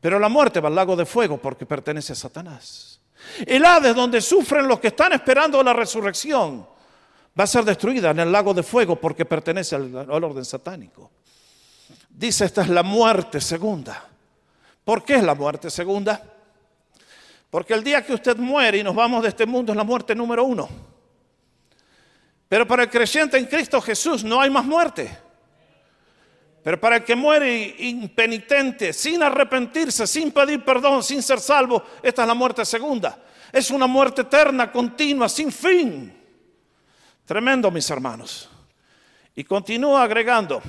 Pero 0.00 0.18
la 0.18 0.28
muerte 0.28 0.60
va 0.60 0.68
al 0.68 0.74
lago 0.74 0.94
de 0.94 1.06
fuego 1.06 1.38
porque 1.38 1.66
pertenece 1.66 2.12
a 2.12 2.16
Satanás. 2.16 3.00
El 3.44 3.64
Hades, 3.64 3.94
donde 3.94 4.20
sufren 4.20 4.68
los 4.68 4.78
que 4.78 4.88
están 4.88 5.12
esperando 5.12 5.62
la 5.62 5.72
resurrección, 5.72 6.66
va 7.38 7.44
a 7.44 7.46
ser 7.46 7.64
destruida 7.64 8.10
en 8.10 8.20
el 8.20 8.32
lago 8.32 8.54
de 8.54 8.62
fuego 8.62 8.96
porque 8.96 9.24
pertenece 9.24 9.76
al, 9.76 9.94
orden 10.10 10.44
satánico. 10.44 11.10
Dice, 12.08 12.44
esta 12.44 12.62
es 12.62 12.68
la 12.68 12.82
muerte 12.82 13.40
segunda. 13.40 14.04
¿Por 14.84 15.04
qué 15.04 15.16
es 15.16 15.22
la 15.22 15.34
muerte 15.34 15.70
segunda? 15.70 16.22
Porque 17.50 17.74
el 17.74 17.82
día 17.82 18.04
que 18.04 18.14
usted 18.14 18.36
muere 18.36 18.78
y 18.78 18.82
nos 18.82 18.94
vamos 18.94 19.22
de 19.22 19.28
este 19.28 19.46
mundo 19.46 19.72
es 19.72 19.76
la 19.76 19.84
muerte 19.84 20.14
número 20.14 20.44
uno. 20.44 20.68
Pero 22.48 22.66
para 22.66 22.84
el 22.84 22.90
creyente 22.90 23.36
en 23.36 23.46
Cristo 23.46 23.80
Jesús 23.80 24.24
no 24.24 24.40
hay 24.40 24.50
más 24.50 24.64
muerte. 24.64 25.16
Pero 26.62 26.80
para 26.80 26.96
el 26.96 27.04
que 27.04 27.14
muere 27.14 27.76
impenitente, 27.78 28.92
sin 28.92 29.22
arrepentirse, 29.22 30.06
sin 30.06 30.32
pedir 30.32 30.64
perdón, 30.64 31.02
sin 31.02 31.22
ser 31.22 31.40
salvo, 31.40 31.82
esta 32.02 32.22
es 32.22 32.28
la 32.28 32.34
muerte 32.34 32.64
segunda. 32.64 33.18
Es 33.52 33.70
una 33.70 33.86
muerte 33.86 34.22
eterna, 34.22 34.70
continua, 34.70 35.28
sin 35.28 35.52
fin. 35.52 36.14
Tremendo, 37.24 37.70
mis 37.70 37.88
hermanos. 37.90 38.50
Y 39.34 39.44
continúa 39.44 40.02
agregando. 40.02 40.60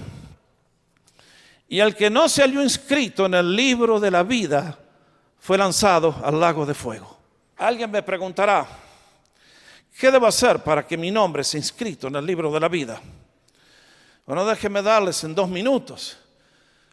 Y 1.68 1.80
el 1.80 1.96
que 1.96 2.10
no 2.10 2.30
se 2.30 2.42
halló 2.42 2.62
inscrito 2.64 3.26
en 3.26 3.34
el 3.34 3.56
libro 3.56 4.00
de 4.00 4.12
la 4.12 4.24
vida 4.24 4.78
fue 5.40 5.58
lanzado 5.58 6.16
al 6.24 6.40
lago 6.40 6.66
de 6.66 6.74
fuego. 6.74 7.18
Alguien 7.58 7.92
me 7.92 8.02
preguntará, 8.02 8.66
¿qué 10.00 10.10
debo 10.10 10.26
hacer 10.26 10.64
para 10.64 10.88
que 10.88 10.98
mi 10.98 11.12
nombre 11.12 11.44
sea 11.44 11.60
inscrito 11.60 12.08
en 12.08 12.16
el 12.16 12.26
libro 12.26 12.52
de 12.52 12.60
la 12.60 12.70
vida? 12.70 13.02
Bueno, 14.26 14.46
déjeme 14.46 14.82
darles 14.82 15.24
en 15.24 15.36
dos 15.36 15.50
minutos 15.50 16.18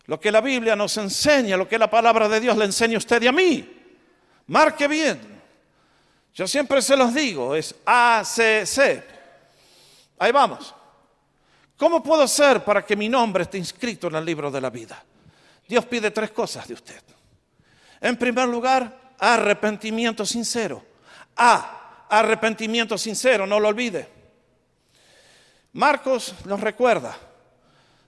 lo 0.07 0.21
que 0.21 0.31
la 0.31 0.41
Biblia 0.41 0.77
nos 0.77 0.97
enseña, 0.99 1.57
lo 1.57 1.69
que 1.69 1.79
la 1.79 1.91
palabra 1.91 2.29
de 2.29 2.41
Dios 2.41 2.57
le 2.57 2.65
enseña 2.65 2.95
a 2.95 2.99
usted 2.99 3.23
y 3.23 3.27
a 3.27 3.33
mí. 3.33 3.69
Marque 4.47 4.87
bien. 4.87 5.43
Yo 6.33 6.47
siempre 6.47 6.81
se 6.81 6.97
los 6.97 7.13
digo, 7.13 7.55
es 7.55 7.75
ACC. 7.85 9.05
Ahí 10.19 10.33
vamos. 10.33 10.75
¿Cómo 11.77 12.03
puedo 12.03 12.23
hacer 12.23 12.65
para 12.65 12.85
que 12.85 12.95
mi 12.95 13.09
nombre 13.09 13.43
esté 13.43 13.59
inscrito 13.59 14.07
en 14.07 14.15
el 14.15 14.25
libro 14.25 14.51
de 14.51 14.61
la 14.61 14.71
vida? 14.71 15.03
Dios 15.67 15.85
pide 15.87 16.11
tres 16.11 16.31
cosas 16.31 16.69
de 16.69 16.75
usted. 16.75 17.03
En 18.01 18.17
primer 18.17 18.49
lugar, 18.49 19.15
arrepentimiento 19.19 20.25
sincero. 20.25 20.85
A, 21.37 21.76
arrepentimiento 22.09 22.97
sincero, 22.99 23.47
no 23.47 23.61
lo 23.61 23.69
olvide. 23.69 24.09
Marcos 25.73 26.35
nos 26.45 26.61
recuerda, 26.61 27.17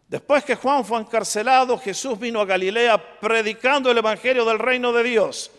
después 0.09 0.45
que 0.45 0.55
Juan 0.55 0.85
fue 0.85 0.99
encarcelado, 1.01 1.79
Jesús 1.79 2.19
vino 2.19 2.41
a 2.41 2.47
Galilea 2.47 3.21
predicando 3.21 3.91
el 3.91 3.99
Evangelio 3.99 4.45
del 4.45 4.59
reino 4.59 4.93
de 4.93 5.03
Dios. 5.03 5.51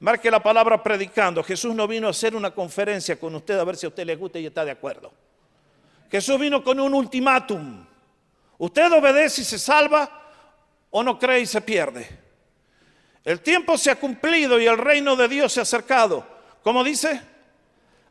Marque 0.00 0.30
la 0.30 0.42
palabra 0.42 0.82
predicando. 0.82 1.42
Jesús 1.42 1.74
no 1.74 1.88
vino 1.88 2.06
a 2.06 2.10
hacer 2.10 2.36
una 2.36 2.52
conferencia 2.52 3.18
con 3.18 3.34
usted 3.34 3.58
a 3.58 3.64
ver 3.64 3.76
si 3.76 3.86
a 3.86 3.88
usted 3.88 4.06
le 4.06 4.14
gusta 4.14 4.38
y 4.38 4.46
está 4.46 4.64
de 4.64 4.70
acuerdo. 4.70 5.12
Jesús 6.10 6.38
vino 6.38 6.62
con 6.62 6.78
un 6.78 6.94
ultimátum. 6.94 7.84
Usted 8.58 8.92
obedece 8.92 9.42
y 9.42 9.44
se 9.44 9.58
salva 9.58 10.08
o 10.90 11.02
no 11.02 11.18
cree 11.18 11.40
y 11.40 11.46
se 11.46 11.60
pierde. 11.60 12.08
El 13.24 13.40
tiempo 13.40 13.76
se 13.76 13.90
ha 13.90 13.96
cumplido 13.96 14.58
y 14.58 14.66
el 14.66 14.78
reino 14.78 15.16
de 15.16 15.28
Dios 15.28 15.52
se 15.52 15.60
ha 15.60 15.64
acercado. 15.64 16.26
¿Cómo 16.62 16.82
dice? 16.82 17.20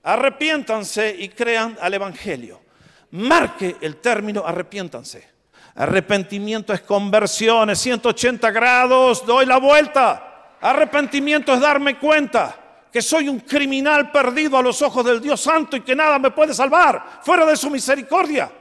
Arrepiéntanse 0.08 1.16
y 1.18 1.30
crean 1.30 1.78
al 1.82 1.94
Evangelio 1.94 2.68
marque 3.12 3.78
el 3.82 3.98
término 3.98 4.44
arrepiéntanse. 4.46 5.38
Arrepentimiento 5.76 6.74
es 6.74 6.82
conversión, 6.82 7.70
es 7.70 7.80
180 7.80 8.50
grados, 8.52 9.26
doy 9.26 9.46
la 9.46 9.58
vuelta. 9.58 10.56
Arrepentimiento 10.60 11.54
es 11.54 11.60
darme 11.60 11.98
cuenta 12.00 12.56
que 12.92 13.02
soy 13.02 13.30
un 13.30 13.42
criminal 13.42 14.12
perdido 14.12 14.58
a 14.58 14.64
los 14.64 14.82
ojos 14.82 15.06
del 15.06 15.22
Dios 15.22 15.40
Santo 15.40 15.78
y 15.78 15.82
que 15.82 15.96
nada 15.96 16.18
me 16.18 16.32
puede 16.32 16.54
salvar 16.54 17.20
fuera 17.22 17.46
de 17.46 17.56
su 17.56 17.70
misericordia. 17.70 18.52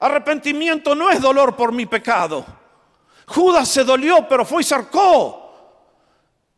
Arrepentimiento 0.00 0.94
no 0.94 1.10
es 1.10 1.20
dolor 1.20 1.56
por 1.56 1.72
mi 1.72 1.86
pecado. 1.86 2.44
Judas 3.26 3.66
se 3.68 3.82
dolió, 3.82 4.28
pero 4.28 4.44
fue 4.44 4.60
y 4.60 4.64
cercó. 4.64 5.45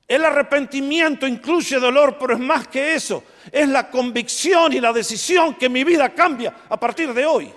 El 0.09 0.25
arrepentimiento 0.25 1.27
incluye 1.27 1.79
dolor, 1.79 2.17
pero 2.19 2.33
es 2.33 2.41
más 2.41 2.67
que 2.67 2.95
eso. 2.95 3.23
Es 3.53 3.69
la 3.69 3.91
convicción 3.91 4.73
y 4.73 4.81
la 4.81 4.91
decisión 4.91 5.55
que 5.57 5.69
mi 5.69 5.85
vida 5.85 6.09
cambia 6.15 6.55
a 6.67 6.81
partir 6.81 7.13
de 7.13 7.27
hoy. 7.27 7.53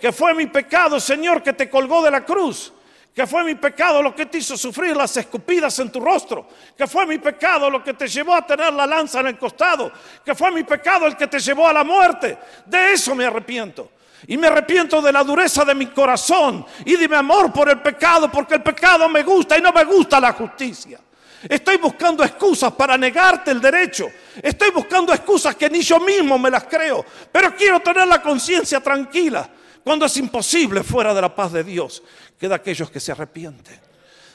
Que 0.00 0.10
fue 0.10 0.34
mi 0.34 0.46
pecado, 0.46 0.98
Señor, 0.98 1.44
que 1.44 1.52
te 1.52 1.70
colgó 1.70 2.02
de 2.02 2.10
la 2.10 2.24
cruz. 2.24 2.72
Que 3.14 3.24
fue 3.28 3.44
mi 3.44 3.54
pecado 3.54 4.02
lo 4.02 4.12
que 4.12 4.26
te 4.26 4.38
hizo 4.38 4.56
sufrir 4.56 4.96
las 4.96 5.16
escupidas 5.16 5.78
en 5.78 5.92
tu 5.92 6.00
rostro. 6.00 6.48
Que 6.76 6.88
fue 6.88 7.06
mi 7.06 7.18
pecado 7.18 7.70
lo 7.70 7.84
que 7.84 7.94
te 7.94 8.08
llevó 8.08 8.34
a 8.34 8.44
tener 8.44 8.72
la 8.72 8.88
lanza 8.88 9.20
en 9.20 9.28
el 9.28 9.38
costado. 9.38 9.92
Que 10.24 10.34
fue 10.34 10.50
mi 10.50 10.64
pecado 10.64 11.06
el 11.06 11.16
que 11.16 11.28
te 11.28 11.38
llevó 11.38 11.68
a 11.68 11.72
la 11.72 11.84
muerte. 11.84 12.36
De 12.66 12.94
eso 12.94 13.14
me 13.14 13.26
arrepiento. 13.26 13.92
Y 14.26 14.36
me 14.36 14.48
arrepiento 14.48 15.00
de 15.00 15.12
la 15.12 15.22
dureza 15.22 15.64
de 15.64 15.76
mi 15.76 15.86
corazón 15.86 16.66
y 16.84 16.96
de 16.96 17.08
mi 17.08 17.14
amor 17.14 17.52
por 17.52 17.68
el 17.68 17.80
pecado, 17.80 18.28
porque 18.32 18.54
el 18.54 18.62
pecado 18.62 19.08
me 19.08 19.22
gusta 19.22 19.56
y 19.56 19.62
no 19.62 19.70
me 19.70 19.84
gusta 19.84 20.18
la 20.18 20.32
justicia. 20.32 20.98
Estoy 21.48 21.76
buscando 21.76 22.24
excusas 22.24 22.72
para 22.72 22.96
negarte 22.96 23.50
el 23.50 23.60
derecho. 23.60 24.08
Estoy 24.42 24.70
buscando 24.70 25.12
excusas 25.12 25.54
que 25.56 25.68
ni 25.68 25.82
yo 25.82 26.00
mismo 26.00 26.38
me 26.38 26.50
las 26.50 26.64
creo. 26.64 27.04
Pero 27.30 27.54
quiero 27.54 27.80
tener 27.80 28.06
la 28.08 28.22
conciencia 28.22 28.80
tranquila 28.80 29.48
cuando 29.82 30.06
es 30.06 30.16
imposible 30.16 30.82
fuera 30.82 31.12
de 31.12 31.20
la 31.20 31.34
paz 31.34 31.52
de 31.52 31.62
Dios 31.62 32.02
que 32.38 32.48
de 32.48 32.54
aquellos 32.54 32.90
que 32.90 33.00
se 33.00 33.12
arrepienten. 33.12 33.78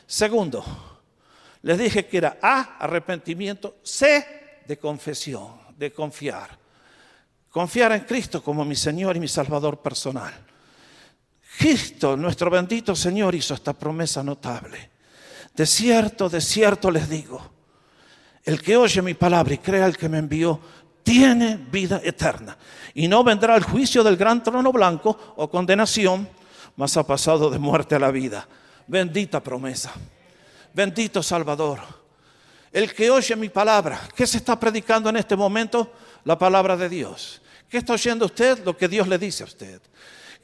Segundo, 0.05 0.63
les 1.63 1.77
dije 1.77 2.05
que 2.05 2.17
era 2.17 2.37
A, 2.41 2.77
arrepentimiento, 2.79 3.77
C, 3.83 4.61
de 4.65 4.77
confesión, 4.77 5.59
de 5.75 5.91
confiar. 5.91 6.57
Confiar 7.49 7.91
en 7.93 8.01
Cristo 8.01 8.43
como 8.43 8.63
mi 8.63 8.75
Señor 8.75 9.17
y 9.17 9.19
mi 9.19 9.27
Salvador 9.27 9.81
personal. 9.81 10.33
Cristo, 11.57 12.15
nuestro 12.15 12.51
bendito 12.51 12.95
Señor, 12.95 13.33
hizo 13.33 13.55
esta 13.55 13.73
promesa 13.73 14.23
notable 14.23 14.88
De 15.59 15.65
cierto, 15.65 16.29
de 16.29 16.39
cierto 16.39 16.89
les 16.89 17.09
digo, 17.09 17.41
el 18.45 18.61
que 18.61 18.77
oye 18.77 19.01
mi 19.01 19.13
palabra 19.13 19.55
y 19.55 19.57
crea 19.57 19.87
el 19.87 19.97
que 19.97 20.07
me 20.07 20.17
envió, 20.17 20.57
tiene 21.03 21.57
vida 21.57 21.99
eterna. 22.01 22.57
Y 22.93 23.09
no 23.09 23.25
vendrá 23.25 23.57
el 23.57 23.63
juicio 23.63 24.01
del 24.01 24.15
gran 24.15 24.41
trono 24.41 24.71
blanco 24.71 25.33
o 25.35 25.49
condenación, 25.49 26.29
mas 26.77 26.95
ha 26.95 27.05
pasado 27.05 27.49
de 27.49 27.59
muerte 27.59 27.95
a 27.95 27.99
la 27.99 28.09
vida. 28.09 28.47
Bendita 28.87 29.43
promesa. 29.43 29.91
Bendito 30.73 31.21
Salvador. 31.21 31.81
El 32.71 32.93
que 32.93 33.11
oye 33.11 33.35
mi 33.35 33.49
palabra, 33.49 33.99
¿qué 34.15 34.25
se 34.25 34.37
está 34.37 34.57
predicando 34.57 35.09
en 35.09 35.17
este 35.17 35.35
momento? 35.35 35.91
La 36.23 36.37
palabra 36.37 36.77
de 36.77 36.87
Dios. 36.87 37.41
¿Qué 37.67 37.79
está 37.79 37.91
oyendo 37.91 38.27
usted? 38.27 38.63
Lo 38.63 38.77
que 38.77 38.87
Dios 38.87 39.09
le 39.09 39.17
dice 39.17 39.43
a 39.43 39.47
usted. 39.47 39.81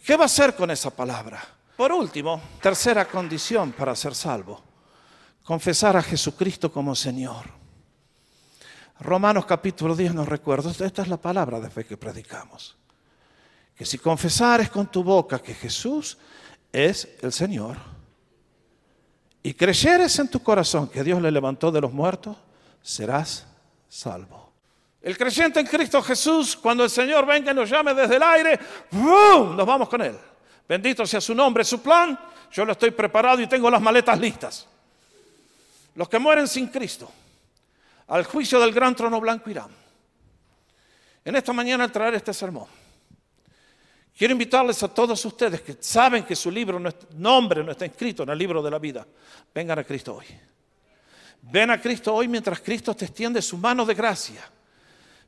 ¿Qué 0.06 0.18
va 0.18 0.24
a 0.24 0.26
hacer 0.26 0.58
con 0.58 0.72
esa 0.72 0.90
palabra? 0.90 1.42
Por 1.78 1.94
último, 1.94 2.42
tercera 2.62 3.08
condición 3.08 3.72
para 3.72 3.96
ser 3.96 4.14
salvo, 4.14 4.75
confesar 5.46 5.96
a 5.96 6.02
Jesucristo 6.02 6.72
como 6.72 6.96
Señor. 6.96 7.46
Romanos 9.00 9.46
capítulo 9.46 9.96
10 9.96 10.16
nos 10.16 10.28
recuerda, 10.28 10.72
esta 10.72 11.02
es 11.04 11.08
la 11.08 11.18
palabra 11.18 11.60
de 11.60 11.70
fe 11.70 11.86
que 11.86 11.98
predicamos, 11.98 12.76
que 13.76 13.86
si 13.86 14.00
confesares 14.00 14.70
con 14.70 14.88
tu 14.88 15.04
boca 15.04 15.40
que 15.40 15.54
Jesús 15.54 16.18
es 16.72 17.08
el 17.22 17.32
Señor, 17.32 17.78
y 19.44 19.54
creyeres 19.54 20.18
en 20.18 20.30
tu 20.30 20.42
corazón 20.42 20.88
que 20.88 21.04
Dios 21.04 21.22
le 21.22 21.30
levantó 21.30 21.72
de 21.72 21.82
los 21.82 21.94
muertos, 21.94 22.36
serás 22.82 23.46
salvo. 23.88 24.52
El 25.00 25.16
creyente 25.16 25.60
en 25.60 25.68
Cristo 25.68 26.02
Jesús, 26.02 26.56
cuando 26.56 26.84
el 26.84 26.90
Señor 26.90 27.28
venga 27.28 27.52
y 27.52 27.56
nos 27.56 27.70
llame 27.70 27.94
desde 27.94 28.16
el 28.16 28.24
aire, 28.24 28.60
nos 28.92 29.66
vamos 29.68 29.88
con 29.88 30.02
Él. 30.02 30.18
Bendito 30.68 31.06
sea 31.06 31.22
su 31.22 31.36
nombre, 31.36 31.64
su 31.64 31.80
plan. 31.80 32.18
Yo 32.52 32.66
lo 32.66 32.72
estoy 32.72 32.90
preparado 32.90 33.40
y 33.40 33.46
tengo 33.48 33.70
las 33.70 33.82
maletas 33.82 34.20
listas. 34.20 34.68
Los 35.96 36.10
que 36.10 36.20
mueren 36.20 36.48
sin 36.48 36.68
Cristo, 36.68 37.12
al 38.08 38.26
juicio 38.26 38.60
del 38.60 38.74
gran 38.74 38.96
trono 38.96 39.20
blanco 39.20 39.50
irán. 39.50 39.70
En 41.24 41.36
esta 41.36 41.54
mañana 41.54 41.84
al 41.84 41.92
traer 41.92 42.16
este 42.16 42.34
sermón, 42.34 42.68
Quiero 44.18 44.32
invitarles 44.32 44.82
a 44.82 44.88
todos 44.88 45.24
ustedes 45.26 45.62
que 45.62 45.76
saben 45.78 46.24
que 46.24 46.38
su 46.38 46.50
libro, 46.50 46.82
nombre 47.18 47.64
no 47.64 47.72
está 47.72 47.86
inscrito 47.86 48.24
en 48.24 48.30
el 48.30 48.38
libro 48.38 48.64
de 48.64 48.72
la 48.72 48.80
vida. 48.80 49.06
Vengan 49.54 49.80
a 49.80 49.84
Cristo 49.84 50.16
hoy. 50.16 50.26
Ven 51.42 51.70
a 51.70 51.82
Cristo 51.82 52.16
hoy 52.16 52.30
mientras 52.30 52.62
Cristo 52.62 52.96
te 52.96 53.06
extiende 53.06 53.42
su 53.42 53.58
mano 53.58 53.86
de 53.86 53.94
gracia. 53.94 54.50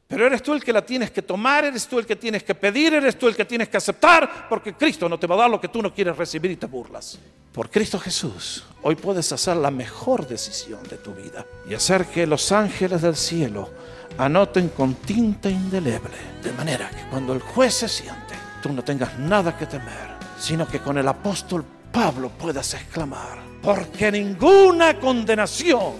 Pero 0.07 0.25
eres 0.25 0.41
tú 0.41 0.53
el 0.53 0.63
que 0.63 0.71
la 0.71 0.85
tienes 0.85 1.11
que 1.11 1.21
tomar, 1.21 1.65
eres 1.65 1.85
tú 1.85 1.99
el 1.99 2.05
que 2.05 2.15
tienes 2.15 2.43
que 2.43 2.55
pedir, 2.55 2.93
eres 2.93 3.19
tú 3.19 3.27
el 3.27 3.35
que 3.35 3.43
tienes 3.43 3.67
que 3.67 3.75
aceptar, 3.75 4.47
porque 4.47 4.73
Cristo 4.73 5.09
no 5.09 5.19
te 5.19 5.27
va 5.27 5.35
a 5.35 5.39
dar 5.39 5.49
lo 5.49 5.59
que 5.59 5.67
tú 5.67 5.81
no 5.81 5.93
quieres 5.93 6.15
recibir 6.15 6.51
y 6.51 6.55
te 6.55 6.65
burlas. 6.65 7.19
Por 7.57 7.71
Cristo 7.71 7.97
Jesús, 7.97 8.65
hoy 8.83 8.93
puedes 8.93 9.31
hacer 9.31 9.57
la 9.57 9.71
mejor 9.71 10.27
decisión 10.27 10.83
de 10.91 10.97
tu 10.97 11.15
vida 11.15 11.43
y 11.67 11.73
hacer 11.73 12.05
que 12.05 12.27
los 12.27 12.51
ángeles 12.51 13.01
del 13.01 13.15
cielo 13.15 13.71
anoten 14.19 14.69
con 14.69 14.93
tinta 14.93 15.49
indeleble, 15.49 16.15
de 16.43 16.51
manera 16.51 16.87
que 16.91 17.09
cuando 17.09 17.33
el 17.33 17.41
juez 17.41 17.73
se 17.73 17.89
siente, 17.89 18.35
tú 18.61 18.71
no 18.71 18.83
tengas 18.83 19.17
nada 19.17 19.57
que 19.57 19.65
temer, 19.65 20.17
sino 20.37 20.67
que 20.67 20.79
con 20.79 20.99
el 20.99 21.07
apóstol 21.07 21.65
Pablo 21.91 22.29
puedas 22.29 22.75
exclamar, 22.75 23.39
porque 23.63 24.11
ninguna 24.11 24.99
condenación 24.99 25.93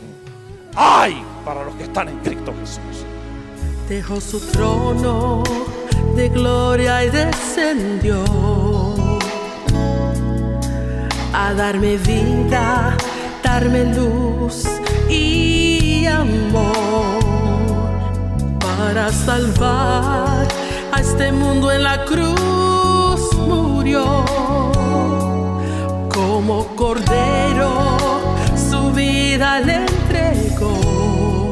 hay 0.75 1.19
para 1.43 1.63
los 1.63 1.73
que 1.73 1.85
están 1.85 2.09
en 2.09 2.19
Cristo 2.19 2.53
Jesús. 2.59 3.03
Dejó 3.89 4.21
su 4.21 4.39
trono 4.51 5.41
de 6.15 6.29
gloria 6.29 7.03
y 7.03 7.09
descendió 7.09 8.76
a 11.37 11.53
darme 11.53 11.97
vida, 11.97 12.97
darme 13.43 13.85
luz 13.93 14.63
y 15.07 16.05
amor 16.07 17.19
para 18.59 19.11
salvar 19.11 20.47
a 20.91 20.99
este 20.99 21.31
mundo 21.31 21.71
en 21.71 21.83
la 21.83 22.05
cruz 22.05 23.21
murió. 23.47 24.25
Como 26.09 26.65
cordero 26.75 27.71
su 28.69 28.91
vida 28.93 29.59
le 29.59 29.75
entregó. 29.85 31.49